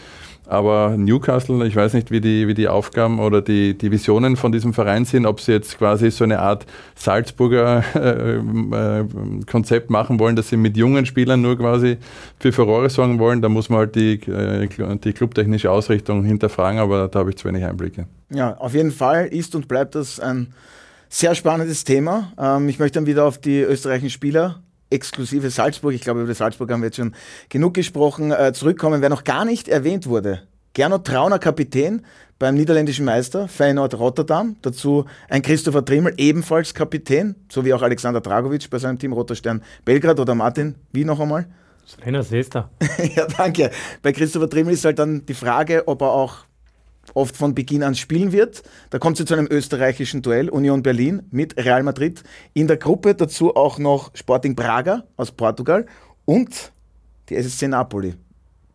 [0.47, 4.51] Aber Newcastle, ich weiß nicht, wie die, wie die Aufgaben oder die, die Visionen von
[4.51, 9.05] diesem Verein sind, ob sie jetzt quasi so eine Art Salzburger äh, äh,
[9.45, 11.97] Konzept machen wollen, dass sie mit jungen Spielern nur quasi
[12.39, 13.41] für Furore sorgen wollen.
[13.41, 14.67] Da muss man halt die, äh,
[14.97, 18.07] die clubtechnische Ausrichtung hinterfragen, aber da habe ich zu wenig Einblicke.
[18.29, 20.53] Ja, auf jeden Fall ist und bleibt das ein
[21.09, 22.31] sehr spannendes Thema.
[22.39, 26.71] Ähm, ich möchte dann wieder auf die österreichischen Spieler exklusive Salzburg, ich glaube, über Salzburg
[26.71, 27.13] haben wir jetzt schon
[27.49, 30.43] genug gesprochen, äh, zurückkommen, wer noch gar nicht erwähnt wurde.
[30.73, 32.05] Gernot Trauner Kapitän
[32.37, 34.57] beim niederländischen Meister Feyenoord Rotterdam.
[34.61, 39.35] Dazu ein Christopher Trimmel, ebenfalls Kapitän, so wie auch Alexander Dragovic bei seinem Team Roter
[39.35, 41.47] Stern Belgrad oder Martin, wie noch einmal?
[41.87, 42.69] Svenja Sester.
[43.15, 43.71] ja, danke.
[44.01, 46.45] Bei Christopher Trimmel ist halt dann die Frage, ob er auch
[47.13, 48.63] oft von Beginn an spielen wird.
[48.89, 52.23] Da kommt es zu einem österreichischen Duell, Union Berlin mit Real Madrid.
[52.53, 55.85] In der Gruppe dazu auch noch Sporting Braga aus Portugal
[56.25, 56.71] und
[57.29, 58.15] die SSC Napoli.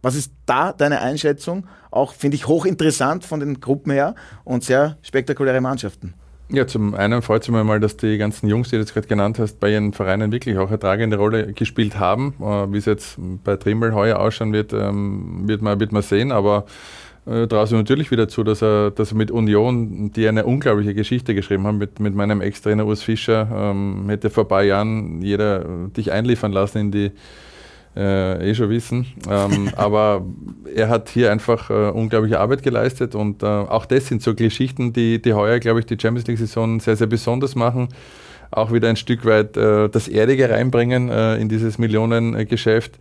[0.03, 1.67] Was ist da deine Einschätzung?
[1.91, 4.15] Auch finde ich hochinteressant von den Gruppen her
[4.45, 6.15] und sehr spektakuläre Mannschaften.
[6.53, 9.07] Ja, zum einen freut es mich mal, dass die ganzen Jungs, die du jetzt gerade
[9.07, 12.35] genannt hast, bei ihren Vereinen wirklich auch eine tragende Rolle gespielt haben.
[12.41, 16.31] Äh, wie es jetzt bei Trimmel heuer ausschauen wird, ähm, wird, man, wird man sehen.
[16.31, 16.67] Aber
[17.27, 21.35] äh, ich natürlich wieder zu, dass er, dass er mit Union, die eine unglaubliche Geschichte
[21.35, 25.65] geschrieben haben, mit, mit meinem Ex-Trainer Urs Fischer, ähm, hätte vor ein paar Jahren jeder
[25.97, 27.11] dich einliefern lassen in die,
[27.97, 29.07] äh, eh schon wissen.
[29.29, 30.25] Ähm, aber
[30.75, 34.93] er hat hier einfach äh, unglaubliche Arbeit geleistet und äh, auch das sind so Geschichten,
[34.93, 37.89] die, die heuer, glaube ich, die Champions League-Saison sehr, sehr besonders machen.
[38.51, 42.99] Auch wieder ein Stück weit äh, das Erdige reinbringen äh, in dieses Millionengeschäft.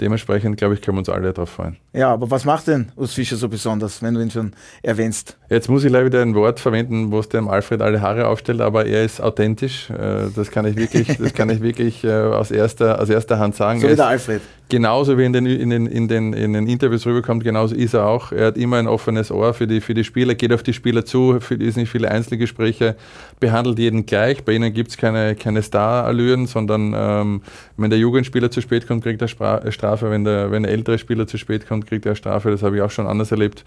[0.00, 1.76] Dementsprechend, glaube ich, können wir uns alle darauf freuen.
[1.92, 5.38] Ja, aber was macht denn Urs Fischer so besonders, wenn du ihn schon erwähnst?
[5.48, 8.60] Jetzt muss ich leider wieder ein Wort verwenden, wo es dem Alfred alle Haare aufstellt,
[8.60, 9.90] aber er ist authentisch.
[9.90, 13.54] Äh, das kann ich wirklich, das kann ich wirklich äh, aus, erster, aus erster Hand
[13.54, 13.80] sagen.
[13.80, 14.40] So wie der Alfred.
[14.68, 18.06] Genauso wie in den, in, den, in, den, in den Interviews rüberkommt, genauso ist er
[18.06, 18.32] auch.
[18.32, 21.04] Er hat immer ein offenes Ohr für die, für die Spieler, geht auf die Spieler
[21.04, 22.96] zu, für ist nicht viele Einzelgespräche,
[23.38, 24.42] behandelt jeden gleich.
[24.42, 27.42] Bei ihnen gibt es keine, keine Star-Allüren, sondern ähm,
[27.76, 30.10] wenn der Jugendspieler zu spät kommt, kriegt er Strafe.
[30.10, 32.50] Wenn der, wenn der ältere Spieler zu spät kommt, kriegt er Strafe.
[32.50, 33.64] Das habe ich auch schon anders erlebt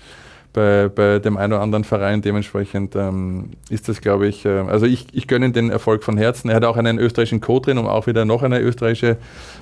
[0.53, 2.21] bei, bei dem einen oder anderen Verein.
[2.21, 6.49] Dementsprechend ähm, ist das, glaube ich, äh, also ich, ich gönne den Erfolg von Herzen.
[6.49, 9.17] Er hat auch einen österreichischen Co drin, um auch wieder noch eine österreichische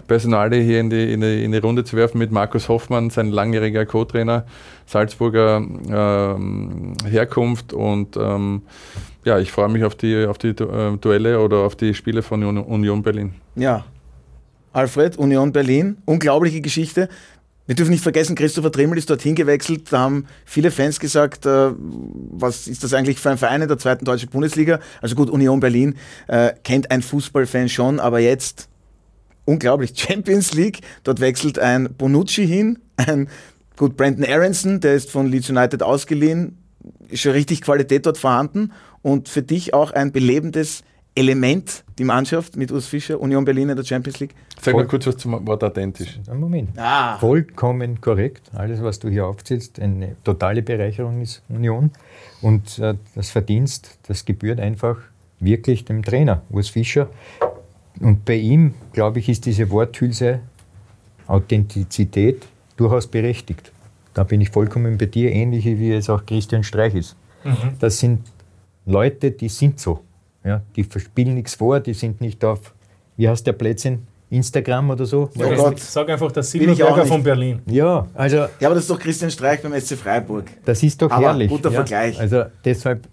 [0.08, 3.32] Personale hier in die, in die, in die Runde zu werfen mit Markus Hoffmann, sein
[3.32, 4.46] langjähriger Co-Trainer,
[4.86, 8.62] Salzburger ähm, Herkunft und ähm,
[9.26, 12.44] ja, ich freue mich auf die, auf die äh, Duelle oder auf die Spiele von
[12.44, 13.34] Union Berlin.
[13.56, 13.84] Ja,
[14.72, 17.10] Alfred, Union Berlin, unglaubliche Geschichte.
[17.68, 19.92] Wir dürfen nicht vergessen, Christopher Trimmel ist dorthin gewechselt.
[19.92, 23.78] Da haben viele Fans gesagt, äh, was ist das eigentlich für ein Verein in der
[23.78, 24.80] zweiten deutschen Bundesliga?
[25.02, 25.96] Also gut, Union Berlin
[26.28, 28.70] äh, kennt ein Fußballfan schon, aber jetzt
[29.44, 29.92] unglaublich.
[29.96, 33.28] Champions League, dort wechselt ein Bonucci hin, ein
[33.76, 36.58] gut Brandon Aronson, der ist von Leeds United ausgeliehen,
[37.10, 40.84] ist schon richtig Qualität dort vorhanden und für dich auch ein belebendes
[41.18, 44.36] Element, die Mannschaft mit Urs Fischer, Union Berlin in der Champions League?
[44.62, 46.20] Sag mal kurz was zum Wort authentisch.
[46.32, 46.70] Moment.
[46.78, 47.18] Ah.
[47.18, 48.52] Vollkommen korrekt.
[48.54, 51.92] Alles, was du hier aufzählst, eine totale Bereicherung ist Union.
[52.42, 54.98] Und äh, das Verdienst, das gebührt einfach
[55.40, 57.10] wirklich dem Trainer, Urs Fischer.
[58.00, 60.42] Und bei ihm, glaube ich, ist diese Worthülse
[61.26, 62.46] Authentizität
[62.78, 63.72] durchaus berechtigt.
[64.14, 67.16] Da bin ich vollkommen bei dir, ähnlich wie es auch Christian Streich ist.
[67.44, 67.74] Mhm.
[67.80, 68.22] Das sind
[68.86, 70.04] Leute, die sind so.
[70.48, 72.74] Ja, die verspielen nichts vor, die sind nicht auf,
[73.18, 74.08] wie heißt der Plätzchen?
[74.30, 75.30] Instagram oder so?
[75.36, 75.80] Ja, oh Gott.
[75.80, 77.62] Sag einfach der Silberberger von Berlin.
[77.66, 78.38] Ja, also.
[78.38, 80.46] Ja, aber das ist doch Christian Streich beim SC Freiburg.
[80.66, 81.50] Das ist doch aber herrlich.
[81.50, 81.76] Guter ja.
[81.76, 82.20] Vergleich.
[82.20, 83.08] Also deshalb,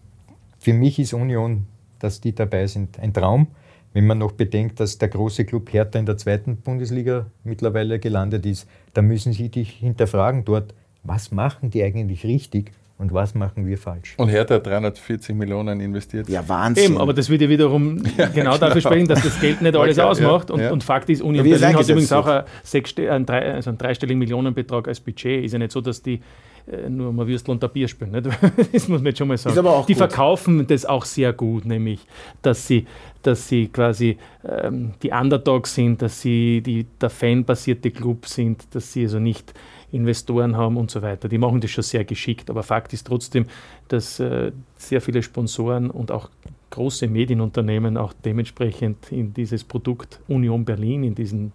[0.59, 1.67] für mich ist Union,
[1.99, 3.49] dass die dabei sind, ein Traum.
[3.93, 8.45] Wenn man noch bedenkt, dass der große Club Hertha in der zweiten Bundesliga mittlerweile gelandet
[8.45, 10.75] ist, da müssen sie dich hinterfragen dort,
[11.05, 14.15] was machen die eigentlich richtig und was machen wir falsch.
[14.19, 16.29] Und Hertha hat 340 Millionen investiert.
[16.29, 16.93] Ja, Wahnsinn.
[16.93, 19.77] Eben, aber das würde ja wiederum ja, genau, genau, dafür sprechen, dass das Geld nicht
[19.77, 20.51] alles ausmacht.
[20.51, 24.19] Ja, und, und, Fakt ist, Union Berlin hat übrigens auch einen, einen, also einen dreistelligen
[24.19, 25.45] Millionenbetrag als Budget.
[25.45, 26.21] Ist ja nicht so, dass die
[26.67, 28.13] äh, nur mal Würstel und Bier spielen.
[28.13, 28.29] Nicht?
[28.73, 29.57] Das muss man jetzt schon mal sagen.
[29.87, 29.97] die gut.
[29.97, 32.07] verkaufen das auch sehr gut, nämlich,
[32.43, 32.87] dass sie,
[33.23, 34.19] dass sie quasi
[34.49, 39.53] ähm, die Underdogs sind, dass sie die, der fanbasierte Club sind, dass sie also nicht
[39.95, 41.29] Investoren haben und so weiter.
[41.29, 43.47] Die machen das schon sehr geschickt, aber Fakt ist trotzdem,
[43.89, 46.31] dass äh, sehr viele Sponsoren und auch
[46.71, 51.53] große Medienunternehmen auch dementsprechend in dieses Produkt Union Berlin, in diesen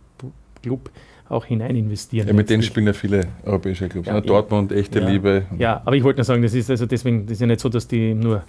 [0.61, 0.89] Club
[1.27, 2.27] auch hinein investieren.
[2.27, 4.07] Ja, mit denen spielen ja viele europäische Clubs.
[4.07, 4.21] Ja, ne?
[4.21, 5.45] Dortmund, echte ja, Liebe.
[5.57, 7.69] Ja, aber ich wollte nur sagen, das ist also deswegen, das ist ja nicht so,
[7.69, 8.43] dass die nur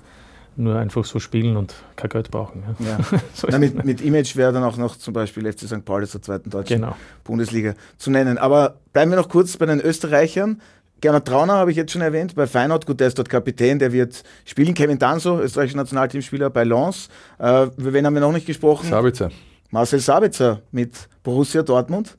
[0.57, 2.63] nur einfach so spielen und kein Geld brauchen.
[2.79, 2.99] Ja.
[2.99, 3.21] Ja.
[3.35, 5.85] so Na, mit, mit, Image wäre dann auch noch zum Beispiel FC St.
[5.85, 6.97] Pauli zur zweiten deutschen genau.
[7.25, 8.39] Bundesliga zu nennen.
[8.39, 10.61] Aber bleiben wir noch kurz bei den Österreichern.
[11.01, 13.93] Gernot Trauner habe ich jetzt schon erwähnt, bei Feyenoord, gut, der ist dort Kapitän, der
[13.93, 14.75] wird spielen.
[14.75, 17.09] Kevin Danso, österreichischer Nationalteamspieler bei Lens.
[17.39, 18.89] Äh, über wen haben wir noch nicht gesprochen?
[18.89, 19.31] Sabitzer.
[19.71, 22.19] Marcel Sabitzer mit Borussia Dortmund.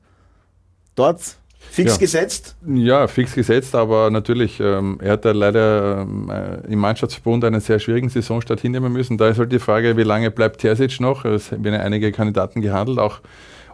[0.94, 1.36] Dort
[1.70, 1.98] Fix ja.
[1.98, 2.56] gesetzt?
[2.66, 7.60] Ja, fix gesetzt, aber natürlich, ähm, er hat ja leider ähm, äh, im Mannschaftsbund einen
[7.60, 9.16] sehr schwierigen Saisonstart hinnehmen müssen.
[9.16, 11.24] Da ist halt die Frage, wie lange bleibt Terzic noch?
[11.24, 13.20] Es werden einige Kandidaten gehandelt, auch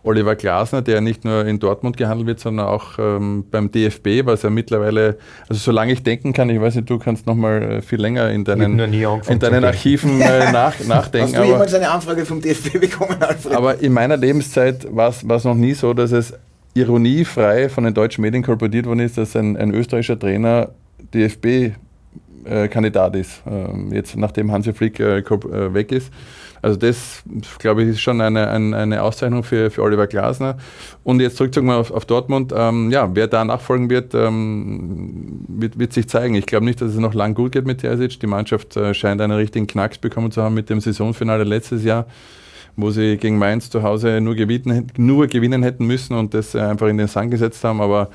[0.05, 4.43] Oliver Glasner, der nicht nur in Dortmund gehandelt wird, sondern auch ähm, beim DFB, was
[4.43, 5.19] ja mittlerweile,
[5.49, 8.31] also solange ich denken kann, ich weiß nicht, du kannst noch mal äh, viel länger
[8.31, 11.35] in deinen, in deinen Archiven äh, nach, nachdenken.
[11.35, 13.55] Hast du jemals eine Anfrage vom DFB bekommen, Alfred?
[13.55, 16.33] Aber in meiner Lebenszeit war es noch nie so, dass es
[16.79, 20.71] ironiefrei von den deutschen Medien kolportiert worden ist, dass ein, ein österreichischer Trainer
[21.15, 26.13] DFB-Kandidat ist, ähm, jetzt nachdem Hansi Flick äh, äh, weg ist.
[26.61, 27.23] Also das,
[27.59, 30.57] glaube ich, ist schon eine, eine, Auszeichnung für, für Oliver Glasner.
[31.05, 32.53] Und jetzt zurück auf, auf Dortmund.
[32.57, 36.35] Ähm, ja, wer da nachfolgen wird, ähm, wird, wird, sich zeigen.
[36.35, 38.19] Ich glaube nicht, dass es noch lang gut geht mit Terzic.
[38.19, 42.07] Die Mannschaft äh, scheint einen richtigen Knacks bekommen zu haben mit dem Saisonfinale letztes Jahr
[42.79, 46.87] wo sie gegen Mainz zu Hause nur gewinnen, nur gewinnen hätten müssen und das einfach
[46.87, 47.81] in den Sand gesetzt haben.
[47.81, 48.09] Aber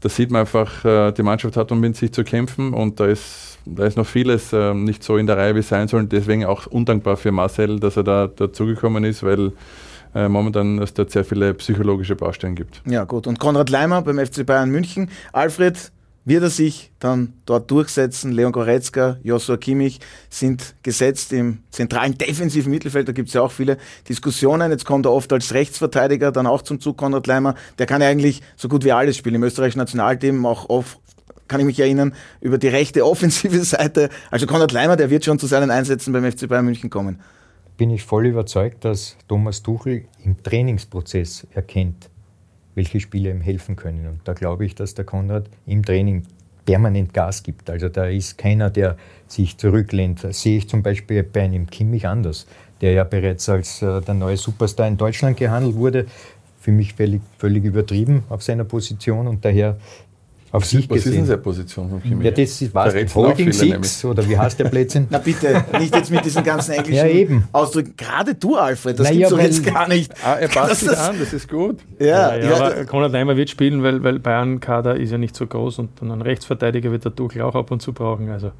[0.00, 3.06] da sieht man einfach, äh, die Mannschaft hat um mit sich zu kämpfen und da
[3.06, 6.06] ist, da ist noch vieles ähm, nicht so in der Reihe, wie es sein soll.
[6.06, 9.52] Deswegen auch undankbar für Marcel, dass er da dazugekommen ist, weil
[10.14, 12.82] äh, momentan es dort sehr viele psychologische Baustellen gibt.
[12.86, 13.26] Ja, gut.
[13.26, 15.10] Und Konrad Leimer beim FC Bayern München.
[15.32, 15.90] Alfred,
[16.24, 18.32] wird er sich dann dort durchsetzen?
[18.32, 20.00] Leon Goretzka, Joshua Kimmich
[20.30, 23.08] sind gesetzt im zentralen defensiven Mittelfeld.
[23.08, 23.76] Da gibt es ja auch viele
[24.08, 24.70] Diskussionen.
[24.70, 27.54] Jetzt kommt er oft als Rechtsverteidiger dann auch zum Zug, Konrad Leimer.
[27.78, 29.36] Der kann ja eigentlich so gut wie alles spielen.
[29.36, 30.98] Im österreichischen Nationalteam auch oft
[31.46, 34.08] kann ich mich erinnern, über die rechte offensive Seite.
[34.30, 37.20] Also Konrad Leimer, der wird schon zu seinen Einsätzen beim FC Bayern München kommen.
[37.76, 42.08] Bin ich voll überzeugt, dass Thomas Tuchel im Trainingsprozess erkennt,
[42.74, 44.06] welche Spiele ihm helfen können.
[44.06, 46.24] Und da glaube ich, dass der Konrad im Training
[46.64, 47.68] permanent Gas gibt.
[47.70, 48.96] Also da ist keiner, der
[49.26, 50.24] sich zurücklehnt.
[50.24, 52.46] Das sehe ich zum Beispiel bei einem Kimmich anders,
[52.80, 56.06] der ja bereits als äh, der neue Superstar in Deutschland gehandelt wurde.
[56.58, 59.76] Für mich völlig, völlig übertrieben auf seiner Position und daher
[60.54, 61.26] auf sich Was ist denn gesehen.
[61.26, 62.24] seine Position von Kimmich?
[62.24, 65.08] Ja, das ist was, Da Holding Six oder wie heißt der Blödsinn?
[65.10, 67.48] Na bitte, nicht jetzt mit diesen ganzen englischen Ja, eben.
[67.50, 67.94] Ausdrücken.
[67.96, 70.12] Gerade du, Alfred, das Na gibt's doch jetzt gar nicht.
[70.24, 71.80] Ah, er passt sich an, das ist gut.
[71.98, 75.34] Ja, Ja, ja, ja, aber Konrad Leimer wird spielen, weil, weil Bayern-Kader ist ja nicht
[75.34, 78.30] so groß und dann ein Rechtsverteidiger wird der Tuchel auch ab und zu brauchen.
[78.30, 78.52] Also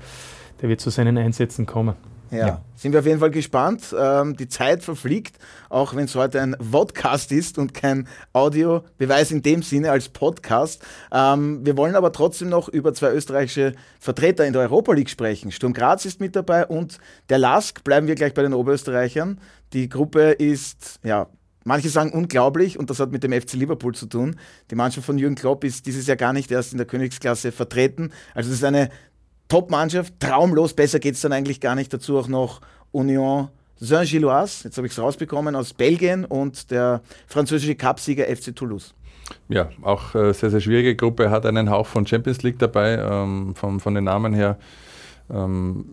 [0.62, 1.94] der wird zu seinen Einsätzen kommen.
[2.30, 2.46] Ja.
[2.46, 2.64] Ja.
[2.76, 3.94] sind wir auf jeden Fall gespannt.
[3.98, 5.36] Ähm, die Zeit verfliegt,
[5.68, 10.82] auch wenn es heute ein Vodcast ist und kein Audiobeweis in dem Sinne als Podcast.
[11.12, 15.52] Ähm, wir wollen aber trotzdem noch über zwei österreichische Vertreter in der Europa League sprechen.
[15.52, 16.98] Sturm Graz ist mit dabei und
[17.28, 17.84] der LASK.
[17.84, 19.40] Bleiben wir gleich bei den Oberösterreichern.
[19.72, 21.28] Die Gruppe ist, ja,
[21.64, 24.36] Manche sagen unglaublich und das hat mit dem FC Liverpool zu tun.
[24.70, 28.12] Die Mannschaft von Jürgen Klopp ist dieses Jahr gar nicht erst in der Königsklasse vertreten.
[28.34, 28.90] Also es ist eine
[29.48, 31.92] Top-Mannschaft, traumlos, besser geht es dann eigentlich gar nicht.
[31.92, 32.60] Dazu auch noch
[32.92, 38.94] Union Saint-Gilloise, jetzt habe ich es rausbekommen, aus Belgien und der französische Cupsieger FC Toulouse.
[39.48, 43.54] Ja, auch äh, sehr, sehr schwierige Gruppe, hat einen Hauch von Champions League dabei, ähm,
[43.54, 44.58] von, von den Namen her.
[45.30, 45.86] Ähm,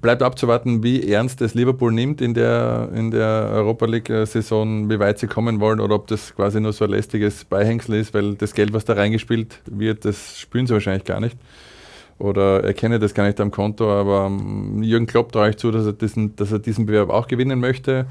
[0.00, 5.18] bleibt abzuwarten, wie ernst es Liverpool nimmt in der, in der Europa League-Saison, wie weit
[5.18, 8.54] sie kommen wollen oder ob das quasi nur so ein lästiges Beihängsel ist, weil das
[8.54, 11.36] Geld, was da reingespielt wird, das spüren sie wahrscheinlich gar nicht.
[12.22, 15.86] Oder erkenne das gar nicht am Konto, aber ähm, Jürgen Klopp traue ich zu, dass
[15.86, 18.06] er, diesen, dass er diesen Bewerb auch gewinnen möchte,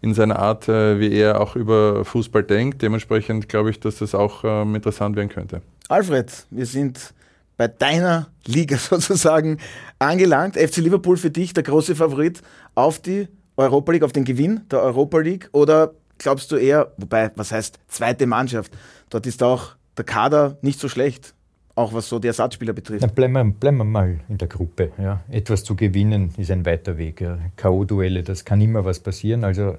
[0.00, 2.80] in seiner Art, äh, wie er auch über Fußball denkt.
[2.82, 5.62] Dementsprechend glaube ich, dass das auch ähm, interessant werden könnte.
[5.88, 7.12] Alfred, wir sind
[7.56, 9.58] bei deiner Liga sozusagen
[9.98, 10.56] angelangt.
[10.56, 12.42] FC Liverpool für dich der große Favorit
[12.76, 15.48] auf die Europa League, auf den Gewinn der Europa League?
[15.50, 18.72] Oder glaubst du eher, wobei, was heißt zweite Mannschaft?
[19.10, 21.34] Dort ist auch der Kader nicht so schlecht,
[21.76, 23.02] auch was so die Ersatzspieler betrifft.
[23.02, 24.92] Dann bleiben wir, bleiben wir mal in der Gruppe.
[24.98, 25.20] Ja.
[25.28, 27.20] Etwas zu gewinnen ist ein weiter Weg.
[27.20, 27.38] Ja.
[27.54, 29.44] K.O.-Duelle, das kann immer was passieren.
[29.44, 29.76] Also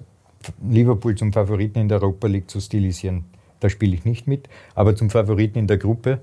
[0.63, 3.25] Liverpool zum Favoriten in der Europa League zu stilisieren,
[3.59, 4.47] da spiele ich nicht mit.
[4.75, 6.21] Aber zum Favoriten in der Gruppe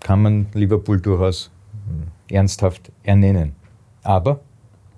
[0.00, 1.50] kann man Liverpool durchaus
[1.86, 3.54] hm, ernsthaft ernennen.
[4.02, 4.40] Aber,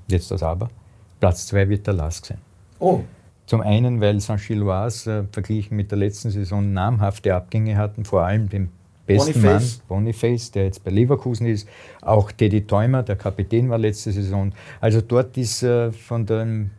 [0.07, 0.71] jetzt das Aber,
[1.19, 2.39] Platz 2 wird der Lask sein.
[2.79, 3.01] Oh,
[3.47, 8.49] Zum einen, weil Saint-Gilloise äh, verglichen mit der letzten Saison namhafte Abgänge hatten, vor allem
[8.49, 8.71] den
[9.07, 9.79] besten Boniface.
[9.79, 11.69] Mann, Boniface, der jetzt bei Leverkusen ist.
[12.01, 14.53] Auch Teddy Theumer, der Kapitän war letzte Saison.
[14.81, 16.71] Also dort ist äh, von dem,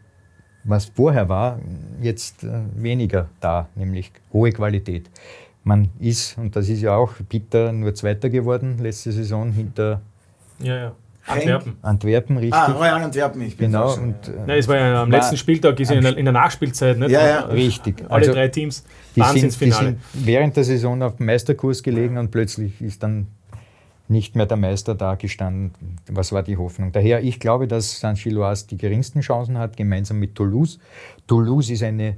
[0.63, 1.59] was vorher war,
[2.01, 5.09] jetzt äh, weniger da, nämlich hohe Qualität.
[5.63, 10.01] Man ist, und das ist ja auch bitter, nur Zweiter geworden letzte Saison hinter
[10.59, 10.95] Ja, ja.
[11.25, 11.77] Antwerpen.
[11.81, 12.53] Antwerpen, richtig.
[12.53, 13.93] ah, Royal Antwerpen, ich bin genau.
[13.93, 16.25] Und, äh, Nein, es war ja am War- letzten Spieltag, ist ja in der, in
[16.25, 17.11] der Nachspielzeit, nicht?
[17.11, 17.39] Ja, ja.
[17.45, 18.01] Richtig.
[18.09, 19.85] Alle Also- drei Teams, Die sind, die Wahnsinnsfinale.
[19.87, 23.27] sind während der Saison auf dem Meisterkurs gelegen und plötzlich ist dann
[24.09, 25.71] nicht mehr der Meister da gestanden.
[26.11, 26.91] Was war die Hoffnung?
[26.91, 30.77] Daher, ich glaube, dass Saint-Gilloise die geringsten Chancen hat, gemeinsam mit Toulouse.
[31.25, 32.17] Toulouse ist eine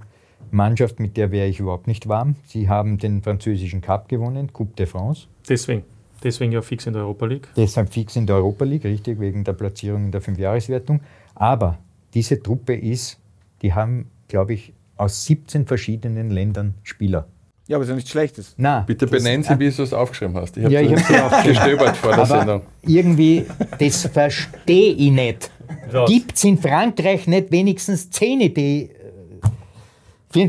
[0.49, 2.35] Mannschaft, mit der wäre ich überhaupt nicht warm.
[2.47, 5.27] Sie haben den französischen Cup gewonnen, Coupe de France.
[5.47, 5.83] Deswegen,
[6.25, 7.47] deswegen ja fix in der Europa League.
[7.55, 10.99] Deshalb fix in der Europa League, richtig, wegen der Platzierung in der Fünfjahreswertung.
[11.35, 11.77] Aber
[12.13, 13.17] diese Truppe ist,
[13.61, 17.27] die haben, glaube ich, aus 17 verschiedenen Ländern Spieler.
[17.67, 18.53] Ja, aber ist ja nichts Schlechtes.
[18.57, 20.55] Na, Bitte benennen Sie, wie du es aufgeschrieben hast.
[20.57, 22.61] Ich Ja, ich habe habe sie auch gestöbert vor der Aber Sendung.
[22.83, 23.45] irgendwie,
[23.79, 25.51] das verstehe ich nicht.
[25.91, 26.05] Ja.
[26.05, 28.94] Gibt es in Frankreich nicht wenigstens Zähne, die äh, für einen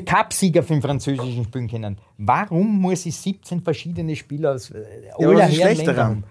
[0.04, 1.98] Cupsieger für den französischen spielen können?
[2.18, 4.82] Warum muss ich 17 verschiedene Spieler aus äh,
[5.18, 6.06] Ja, ist Herren daran?
[6.06, 6.24] haben?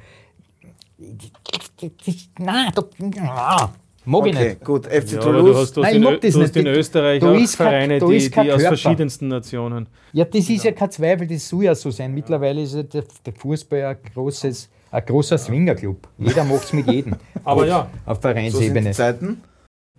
[2.39, 2.81] Nein, da,
[3.27, 3.69] ah,
[4.05, 4.63] mag ich Okay, nicht.
[4.63, 5.57] gut, FC Ja, aber du Toulouse.
[5.57, 6.65] hast, du hast Nein, in, ich mag das du hast nicht.
[6.65, 9.87] in Österreich Da auch ist kein- Vereine, da die, kein die aus verschiedensten Nationen.
[10.13, 12.13] Ja, das ist ja kein Zweifel, das soll ja so sein.
[12.13, 16.07] Mittlerweile ist ja der, der Fußball ein, großes, ein großer Swingerclub.
[16.17, 17.15] Jeder macht es mit jedem.
[17.43, 18.91] Aber ja, Auf So sind die Vereinsebene.
[18.91, 19.41] Zeiten.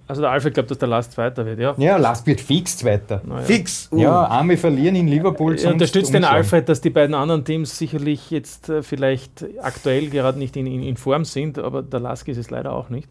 [0.09, 1.75] Also der Alfred glaubt, dass der Last Zweiter wird, ja.
[1.79, 3.23] Ja, Last wird fix Zweiter.
[3.25, 3.43] Naja.
[3.43, 3.89] Fix.
[3.91, 4.01] Uh.
[4.01, 5.55] Ja, einmal verlieren in Liverpool.
[5.55, 6.25] Ich sonst unterstütze den.
[6.25, 10.83] Alfred, dass die beiden anderen Teams sicherlich jetzt äh, vielleicht aktuell gerade nicht in, in,
[10.83, 13.09] in Form sind, aber der Lask ist es leider auch nicht.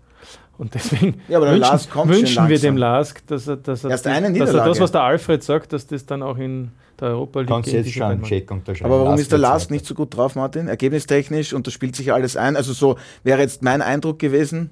[0.57, 3.57] Und deswegen Ja, aber der wünschen, Lask kommt schön wünschen wir dem Lask, dass er,
[3.57, 4.69] dass, er, Erst eine dass er Niederlage.
[4.69, 7.91] das, was der Alfred sagt, dass das dann auch in der Europa League Kannst jetzt
[7.91, 8.91] schon einen Check unterschreiben.
[8.91, 10.69] Aber warum ist der Last nicht so gut drauf, Martin?
[10.69, 12.55] Ergebnistechnisch und das spielt sich ja alles ein.
[12.55, 14.69] Also so wäre jetzt mein Eindruck gewesen.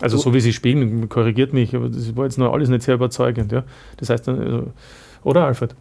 [0.00, 2.94] Also so wie sie spielen, korrigiert mich, aber das war jetzt noch alles nicht sehr
[2.94, 3.50] überzeugend.
[3.52, 3.64] Ja?
[3.96, 4.72] Das heißt, dann, also,
[5.24, 5.74] oder Alfred?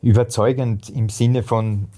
[0.00, 1.88] Überzeugend im Sinne von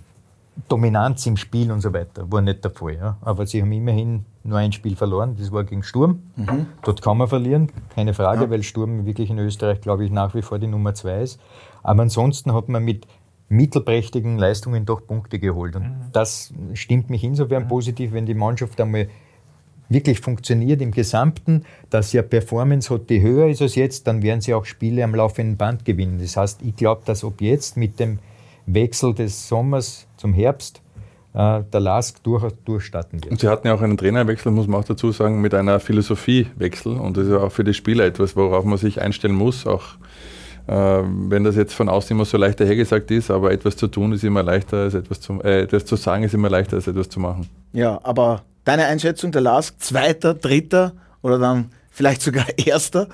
[0.68, 2.96] Dominanz im Spiel und so weiter war nicht der Fall.
[2.96, 3.16] Ja.
[3.22, 6.22] Aber sie haben immerhin nur ein Spiel verloren, das war gegen Sturm.
[6.36, 6.66] Mhm.
[6.82, 8.50] Dort kann man verlieren, keine Frage, ja.
[8.50, 11.40] weil Sturm wirklich in Österreich, glaube ich, nach wie vor die Nummer zwei ist.
[11.82, 13.06] Aber ansonsten hat man mit
[13.48, 15.76] mittelprächtigen Leistungen doch Punkte geholt.
[15.76, 15.94] Und mhm.
[16.12, 17.68] das stimmt mich insofern mhm.
[17.68, 19.08] positiv, wenn die Mannschaft einmal
[19.88, 24.40] wirklich funktioniert im Gesamten, dass eine Performance hat, die höher ist als jetzt, dann werden
[24.40, 26.18] sie auch Spiele am laufenden Band gewinnen.
[26.20, 28.18] Das heißt, ich glaube, dass ob jetzt mit dem
[28.66, 30.80] Wechsel des Sommers zum Herbst
[31.34, 33.32] äh, der LASK durch, durchstarten wird.
[33.32, 36.96] Und Sie hatten ja auch einen Trainerwechsel, muss man auch dazu sagen, mit einer Philosophiewechsel.
[36.96, 39.66] Und das ist ja auch für die Spieler etwas, worauf man sich einstellen muss.
[39.66, 39.82] Auch
[40.66, 44.12] äh, wenn das jetzt von außen immer so leicht dahergesagt ist, aber etwas zu tun
[44.12, 47.08] ist immer leichter als etwas zu, äh, etwas zu sagen ist immer leichter als etwas
[47.08, 47.48] zu machen.
[47.72, 50.92] Ja, aber deine Einschätzung der LASK, zweiter, dritter
[51.22, 53.08] oder dann vielleicht sogar erster?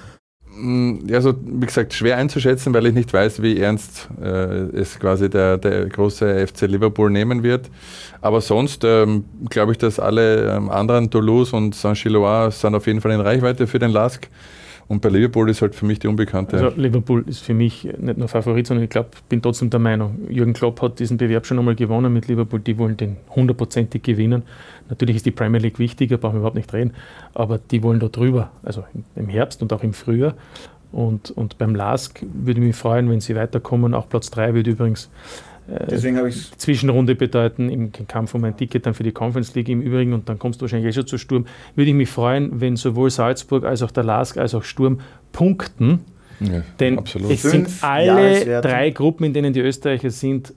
[0.56, 4.26] Mm, ja, so wie gesagt, schwer einzuschätzen, weil ich nicht weiß, wie ernst äh,
[4.76, 7.70] es quasi der, der große FC Liverpool nehmen wird.
[8.20, 13.00] Aber sonst ähm, glaube ich, dass alle ähm, anderen, Toulouse und Saint-Gilloise, sind auf jeden
[13.00, 14.28] Fall in Reichweite für den LASK.
[14.90, 16.56] Und bei Liverpool ist halt für mich die Unbekannte.
[16.56, 20.28] Also Liverpool ist für mich nicht nur Favorit, sondern ich glaube, bin trotzdem der Meinung,
[20.28, 24.42] Jürgen Klopp hat diesen Bewerb schon einmal gewonnen mit Liverpool, die wollen den hundertprozentig gewinnen.
[24.88, 26.94] Natürlich ist die Premier League wichtiger, brauchen wir überhaupt nicht reden,
[27.34, 28.82] aber die wollen da drüber, also
[29.14, 30.34] im Herbst und auch im Frühjahr.
[30.90, 33.94] Und, und beim LASK würde ich mich freuen, wenn sie weiterkommen.
[33.94, 35.08] Auch Platz 3 würde übrigens
[35.90, 39.68] Deswegen habe ich Zwischenrunde bedeuten im Kampf um ein Ticket dann für die Conference League
[39.68, 41.46] im Übrigen und dann kommst du wahrscheinlich eh schon zu Sturm.
[41.74, 45.00] Würde ich mich freuen, wenn sowohl Salzburg als auch der LASK als auch Sturm
[45.32, 46.00] punkten.
[46.40, 47.30] Ja, Denn absolut.
[47.30, 50.54] es sind alle drei Gruppen, in denen die Österreicher sind,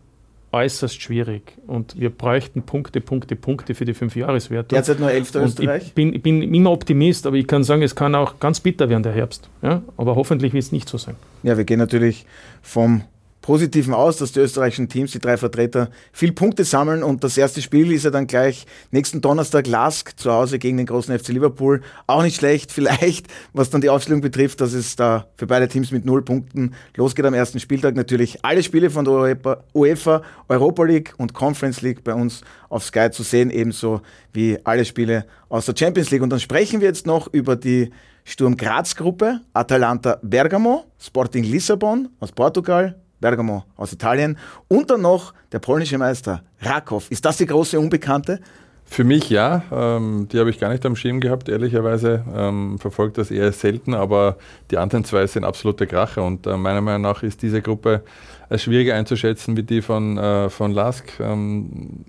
[0.53, 1.57] äußerst schwierig.
[1.67, 4.75] Und wir bräuchten Punkte, Punkte, Punkte für die Fünfjahreswerte.
[4.75, 5.35] Derzeit nur 11.
[5.35, 5.87] Österreich?
[5.87, 8.87] Ich bin, ich bin immer Optimist, aber ich kann sagen, es kann auch ganz bitter
[8.87, 9.49] werden, der Herbst.
[9.61, 9.81] Ja?
[9.97, 11.15] Aber hoffentlich wird es nicht so sein.
[11.41, 12.25] Ja, wir gehen natürlich
[12.61, 13.01] vom
[13.43, 17.61] Positiven aus, dass die österreichischen Teams, die drei Vertreter, viel Punkte sammeln und das erste
[17.61, 21.81] Spiel ist ja dann gleich nächsten Donnerstag Lask zu Hause gegen den großen FC Liverpool.
[22.07, 25.91] Auch nicht schlecht, vielleicht, was dann die Aufstellung betrifft, dass es da für beide Teams
[25.91, 27.97] mit null Punkten losgeht am ersten Spieltag.
[27.97, 29.37] Natürlich alle Spiele von der
[29.73, 33.99] UEFA, Europa League und Conference League bei uns auf Sky zu sehen, ebenso
[34.31, 36.21] wie alle Spiele aus der Champions League.
[36.21, 37.91] Und dann sprechen wir jetzt noch über die
[38.23, 45.33] Sturm Graz Gruppe, Atalanta Bergamo, Sporting Lissabon aus Portugal, Bergamo aus Italien und dann noch
[45.53, 47.09] der polnische Meister Rakow.
[47.09, 48.41] Ist das die große Unbekannte?
[48.83, 52.25] Für mich ja, ähm, die habe ich gar nicht am Schirm gehabt, ehrlicherweise.
[52.35, 54.35] Ähm, verfolgt das eher selten, aber
[54.71, 58.03] die anderen zwei sind absolute Kracher und äh, meiner Meinung nach ist diese Gruppe
[58.49, 61.05] als schwieriger einzuschätzen wie die von, äh, von Lask.
[61.21, 62.03] Ähm,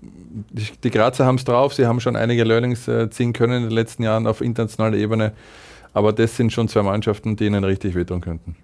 [0.51, 3.63] die, die, Grazer haben es drauf, sie haben schon einige Learnings äh, ziehen können in
[3.63, 5.31] den letzten Jahren auf internationaler Ebene,
[5.93, 8.57] aber das sind schon zwei Mannschaften, die ihnen richtig wehtun könnten.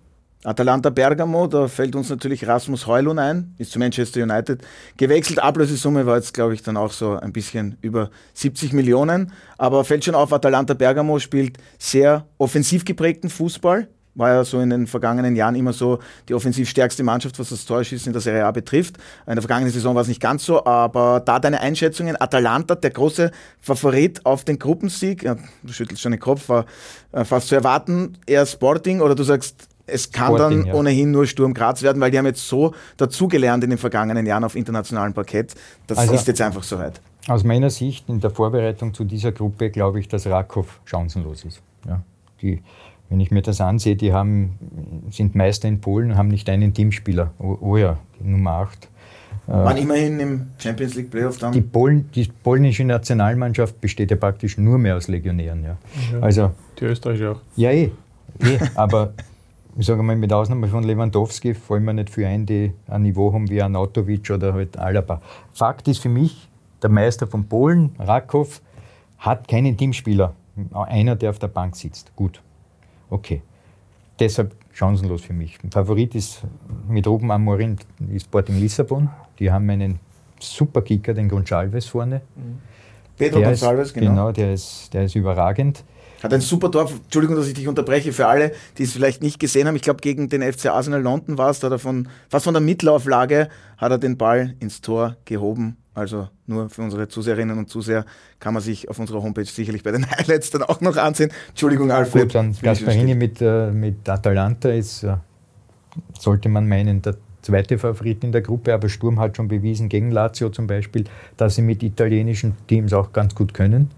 [0.43, 4.61] Atalanta Bergamo, da fällt uns natürlich Rasmus Heulun ein, ist zu Manchester United
[4.97, 5.39] gewechselt.
[5.39, 9.31] Ablösesumme war jetzt, glaube ich, dann auch so ein bisschen über 70 Millionen.
[9.59, 13.87] Aber fällt schon auf, Atalanta Bergamo spielt sehr offensiv geprägten Fußball.
[14.15, 17.63] War ja so in den vergangenen Jahren immer so die offensiv stärkste Mannschaft, was das
[17.63, 18.97] Torschießen in der Serie A betrifft.
[19.25, 22.89] In der vergangenen Saison war es nicht ganz so, aber da deine Einschätzungen, Atalanta, der
[22.89, 23.31] große
[23.61, 26.65] Favorit auf den Gruppensieg, ja, du schüttelst schon den Kopf, war
[27.13, 30.73] äh, fast zu erwarten, eher Sporting oder du sagst, es kann Sporting, dann ja.
[30.73, 34.43] ohnehin nur Sturm Graz werden, weil die haben jetzt so dazugelernt in den vergangenen Jahren
[34.43, 35.55] auf internationalem Parkett.
[35.87, 37.01] Das also, ist jetzt einfach soweit.
[37.27, 41.61] Aus meiner Sicht in der Vorbereitung zu dieser Gruppe glaube ich, dass Rakow chancenlos ist.
[41.87, 42.01] Ja,
[42.41, 42.61] die,
[43.09, 44.57] wenn ich mir das ansehe, die haben,
[45.09, 47.31] sind Meister in Polen, haben nicht einen Teamspieler.
[47.39, 48.89] Oh, oh ja, Nummer 8.
[49.47, 51.51] Äh, Waren immerhin im Champions League Playoff dann?
[51.51, 55.63] Die, Polen, die polnische Nationalmannschaft besteht ja praktisch nur mehr aus Legionären.
[55.63, 55.77] Ja.
[56.11, 57.41] ja also, die Österreicher auch.
[57.55, 57.91] Ja, eh.
[58.39, 59.13] eh aber
[59.77, 63.33] ich sage mal, mit Ausnahme von Lewandowski fallen mir nicht viel ein, die ein Niveau
[63.33, 65.21] haben wie Anatovic oder halt Alaba.
[65.53, 66.49] Fakt ist für mich,
[66.81, 68.61] der Meister von Polen, Rakow,
[69.17, 70.33] hat keinen Teamspieler.
[70.73, 72.15] Einer, der auf der Bank sitzt.
[72.15, 72.41] Gut.
[73.09, 73.41] Okay.
[74.19, 75.57] Deshalb chancenlos für mich.
[75.71, 76.43] Favorit ist
[76.87, 77.77] mit Ruben Amorin
[78.13, 79.09] ist Sporting Lissabon.
[79.39, 79.99] Die haben einen
[80.39, 82.21] super Kicker, den Gonçalves vorne.
[82.35, 82.59] Mhm.
[83.17, 84.09] Pedro Gonçalves, genau.
[84.09, 85.83] Genau, der ist, der ist überragend.
[86.21, 89.39] Hat ein super Tor, Entschuldigung, dass ich dich unterbreche, für alle, die es vielleicht nicht
[89.39, 89.75] gesehen haben.
[89.75, 92.53] Ich glaube, gegen den FC Arsenal London war es, da hat er von, fast von
[92.53, 95.77] der Mittelauflage hat er den Ball ins Tor gehoben.
[95.93, 98.05] Also nur für unsere Zuseherinnen und Zuseher
[98.39, 101.31] kann man sich auf unserer Homepage sicherlich bei den Highlights dann auch noch ansehen.
[101.49, 102.23] Entschuldigung, Alfred.
[102.23, 105.17] Gut, dann Gasparini mit, äh, mit Atalanta ist, äh,
[106.17, 110.11] sollte man meinen, der zweite Favorit in der Gruppe, aber Sturm hat schon bewiesen, gegen
[110.11, 111.05] Lazio zum Beispiel,
[111.35, 113.89] dass sie mit italienischen Teams auch ganz gut können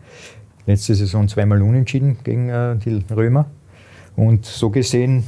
[0.65, 3.45] letzte Saison zweimal unentschieden gegen äh, die Römer.
[4.15, 5.23] Und so gesehen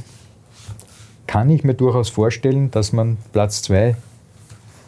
[1.26, 3.96] kann ich mir durchaus vorstellen, dass man Platz 2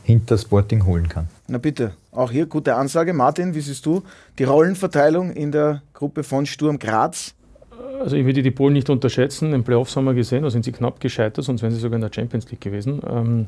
[0.05, 1.29] hinter Sporting holen kann.
[1.49, 3.13] Na bitte, auch hier gute Ansage.
[3.13, 4.03] Martin, wie siehst du
[4.39, 7.35] die Rollenverteilung in der Gruppe von Sturm Graz?
[8.01, 9.53] Also ich würde die Polen nicht unterschätzen.
[9.53, 12.03] Im Playoffs haben wir gesehen, da sind sie knapp gescheitert, sonst wären sie sogar in
[12.03, 13.01] der Champions League gewesen.
[13.09, 13.47] Ähm,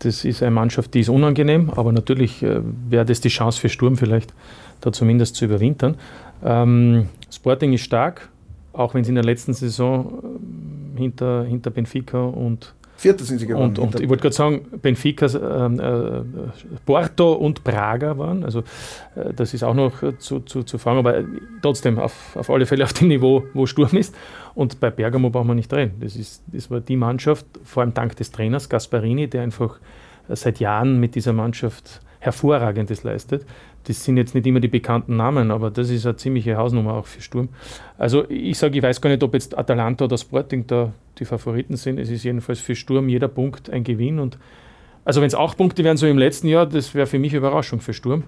[0.00, 3.68] das ist eine Mannschaft, die ist unangenehm, aber natürlich äh, wäre das die Chance für
[3.68, 4.34] Sturm vielleicht,
[4.80, 5.96] da zumindest zu überwintern.
[6.44, 8.28] Ähm, Sporting ist stark,
[8.72, 13.46] auch wenn sie in der letzten Saison ähm, hinter, hinter Benfica und Vierter sind sie
[13.46, 13.70] geworden.
[13.70, 16.22] Und, und ich wollte gerade sagen, Benfica, ähm, äh,
[16.84, 18.44] Porto und Praga waren.
[18.44, 18.60] Also
[19.16, 21.24] äh, das ist auch noch zu, zu, zu fragen, aber
[21.62, 24.14] trotzdem auf, auf alle Fälle auf dem Niveau, wo Sturm ist.
[24.54, 25.94] Und bei Bergamo brauchen wir nicht reden.
[26.00, 29.80] Das, ist, das war die Mannschaft, vor allem dank des Trainers Gasparini, der einfach
[30.28, 33.44] seit Jahren mit dieser Mannschaft Hervorragendes leistet.
[33.84, 37.06] Das sind jetzt nicht immer die bekannten Namen, aber das ist eine ziemliche Hausnummer auch
[37.06, 37.48] für Sturm.
[37.98, 41.76] Also ich sage, ich weiß gar nicht, ob jetzt Atalanta oder Sporting da die Favoriten
[41.76, 41.98] sind.
[41.98, 44.18] Es ist jedenfalls für Sturm jeder Punkt ein Gewinn.
[44.18, 44.38] Und
[45.04, 47.80] also wenn es acht Punkte wären, so im letzten Jahr, das wäre für mich Überraschung
[47.80, 48.24] für Sturm.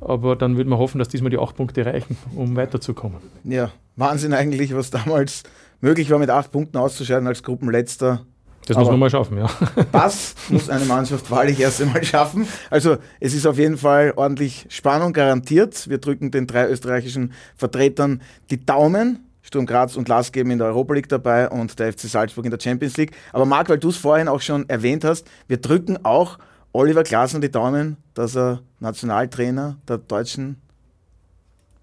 [0.00, 3.18] Aber dann würde man hoffen, dass diesmal die acht Punkte reichen, um weiterzukommen.
[3.44, 5.44] Ja, Wahnsinn eigentlich, was damals
[5.80, 8.26] möglich war, mit acht Punkten auszuscheiden als Gruppenletzter.
[8.74, 9.46] Das muss man mal schaffen, ja.
[9.92, 12.46] Das muss eine Mannschaft wahrlich erst einmal schaffen.
[12.70, 15.88] Also es ist auf jeden Fall ordentlich Spannung garantiert.
[15.88, 19.24] Wir drücken den drei österreichischen Vertretern die Daumen.
[19.42, 22.50] Sturm Graz und Lask geben in der Europa League dabei und der FC Salzburg in
[22.50, 23.12] der Champions League.
[23.32, 26.38] Aber Marc, weil du es vorhin auch schon erwähnt hast, wir drücken auch
[26.72, 30.60] Oliver Glasner die Daumen, dass er Nationaltrainer der deutschen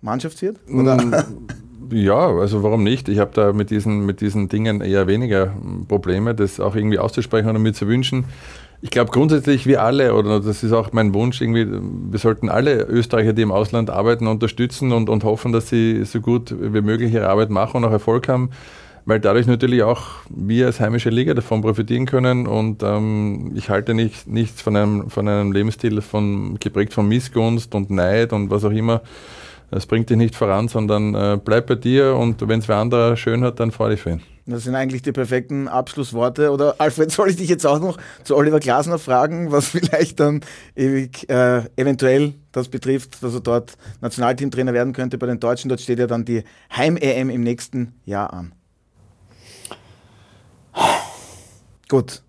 [0.02, 0.60] Mannschaft wird?
[0.70, 1.26] Oder?
[1.92, 3.10] Ja, also warum nicht?
[3.10, 5.54] Ich habe da mit diesen, mit diesen Dingen eher weniger
[5.88, 8.26] Probleme, das auch irgendwie auszusprechen oder mir zu wünschen.
[8.82, 12.84] Ich glaube grundsätzlich, wir alle, oder das ist auch mein Wunsch, irgendwie, wir sollten alle
[12.84, 17.14] Österreicher, die im Ausland arbeiten, unterstützen und, und hoffen, dass sie so gut wie möglich
[17.14, 18.52] ihre Arbeit machen und auch Erfolg haben,
[19.06, 22.48] weil dadurch natürlich auch wir als heimische Liga davon profitieren können.
[22.48, 27.74] Und ähm, ich halte nicht, nichts von einem, von einem Lebensstil von, geprägt von Missgunst
[27.76, 29.02] und Neid und was auch immer.
[29.76, 33.18] Das bringt dich nicht voran, sondern äh, bleib bei dir und wenn es wer anderer
[33.18, 34.22] schön hat, dann freu dich für ihn.
[34.46, 36.52] Das sind eigentlich die perfekten Abschlussworte.
[36.52, 40.40] Oder Alfred, soll ich dich jetzt auch noch zu Oliver Glasner fragen, was vielleicht dann
[40.78, 45.68] ewig, äh, eventuell das betrifft, dass er dort Nationalteamtrainer werden könnte bei den Deutschen.
[45.68, 48.54] Dort steht ja dann die Heim-EM im nächsten Jahr an.
[51.90, 52.24] Gut.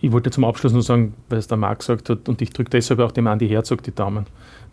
[0.00, 2.70] Ich wollte zum Abschluss nur sagen, weil es der Marc gesagt hat, und ich drücke
[2.70, 4.26] deshalb auch dem Andi Herzog die Daumen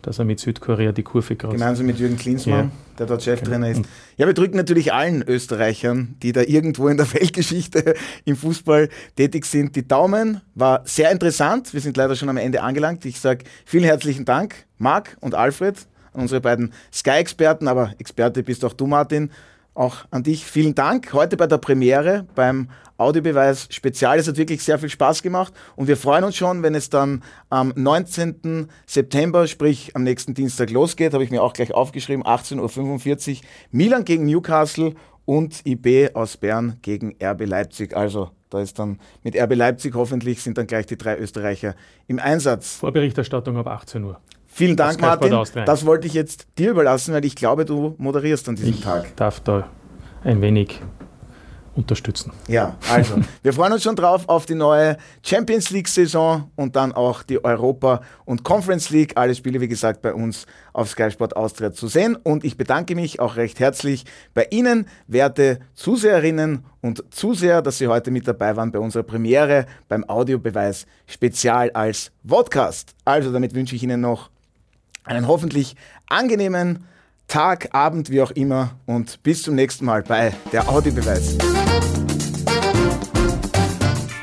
[0.04, 1.54] dass er mit Südkorea die Kurve kratzt.
[1.54, 2.70] Gemeinsam mit Jürgen Klinsmann, ja.
[2.98, 3.82] der dort Cheftrainer ist.
[4.16, 7.94] Ja, wir drücken natürlich allen Österreichern, die da irgendwo in der Weltgeschichte
[8.24, 10.42] im Fußball tätig sind, die Daumen.
[10.54, 11.72] War sehr interessant.
[11.72, 13.04] Wir sind leider schon am Ende angelangt.
[13.04, 18.64] Ich sage vielen herzlichen Dank, Marc und Alfred, an unsere beiden Sky-Experten, aber Experte bist
[18.64, 19.30] auch du, Martin.
[19.74, 21.12] Auch an dich vielen Dank.
[21.12, 24.20] Heute bei der Premiere beim Audiobeweis Spezial.
[24.20, 27.24] Es hat wirklich sehr viel Spaß gemacht und wir freuen uns schon, wenn es dann
[27.50, 28.68] am 19.
[28.86, 31.12] September, sprich am nächsten Dienstag losgeht.
[31.12, 33.40] Habe ich mir auch gleich aufgeschrieben, 18.45 Uhr.
[33.72, 34.94] Milan gegen Newcastle
[35.24, 37.96] und IB aus Bern gegen RB Leipzig.
[37.96, 41.74] Also da ist dann mit RB Leipzig hoffentlich sind dann gleich die drei Österreicher
[42.06, 42.76] im Einsatz.
[42.76, 44.20] Vorberichterstattung ab 18 Uhr.
[44.54, 45.36] Vielen Dank, Martin.
[45.66, 49.04] Das wollte ich jetzt dir überlassen, weil ich glaube, du moderierst an diesem ich Tag.
[49.06, 49.68] Ich darf da
[50.22, 50.80] ein wenig
[51.74, 52.30] unterstützen.
[52.46, 57.24] Ja, also wir freuen uns schon drauf auf die neue Champions League-Saison und dann auch
[57.24, 59.14] die Europa- und Conference League.
[59.16, 62.14] Alle Spiele, wie gesagt, bei uns auf Sky Sport Austria zu sehen.
[62.14, 67.88] Und ich bedanke mich auch recht herzlich bei Ihnen, werte Zuseherinnen und Zuseher, dass Sie
[67.88, 72.94] heute mit dabei waren bei unserer Premiere beim Audiobeweis Spezial als Podcast.
[73.04, 74.30] Also damit wünsche ich Ihnen noch
[75.04, 75.76] einen hoffentlich
[76.08, 76.84] angenehmen
[77.28, 81.38] Tag, Abend, wie auch immer und bis zum nächsten Mal bei der Audiobeweis.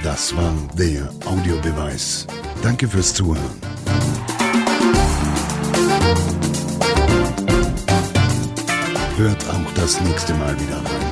[0.04, 2.28] Das war der Audiobeweis.
[2.62, 3.42] Danke fürs Zuhören.
[9.18, 11.11] Hört auch das nächste Mal wieder rein.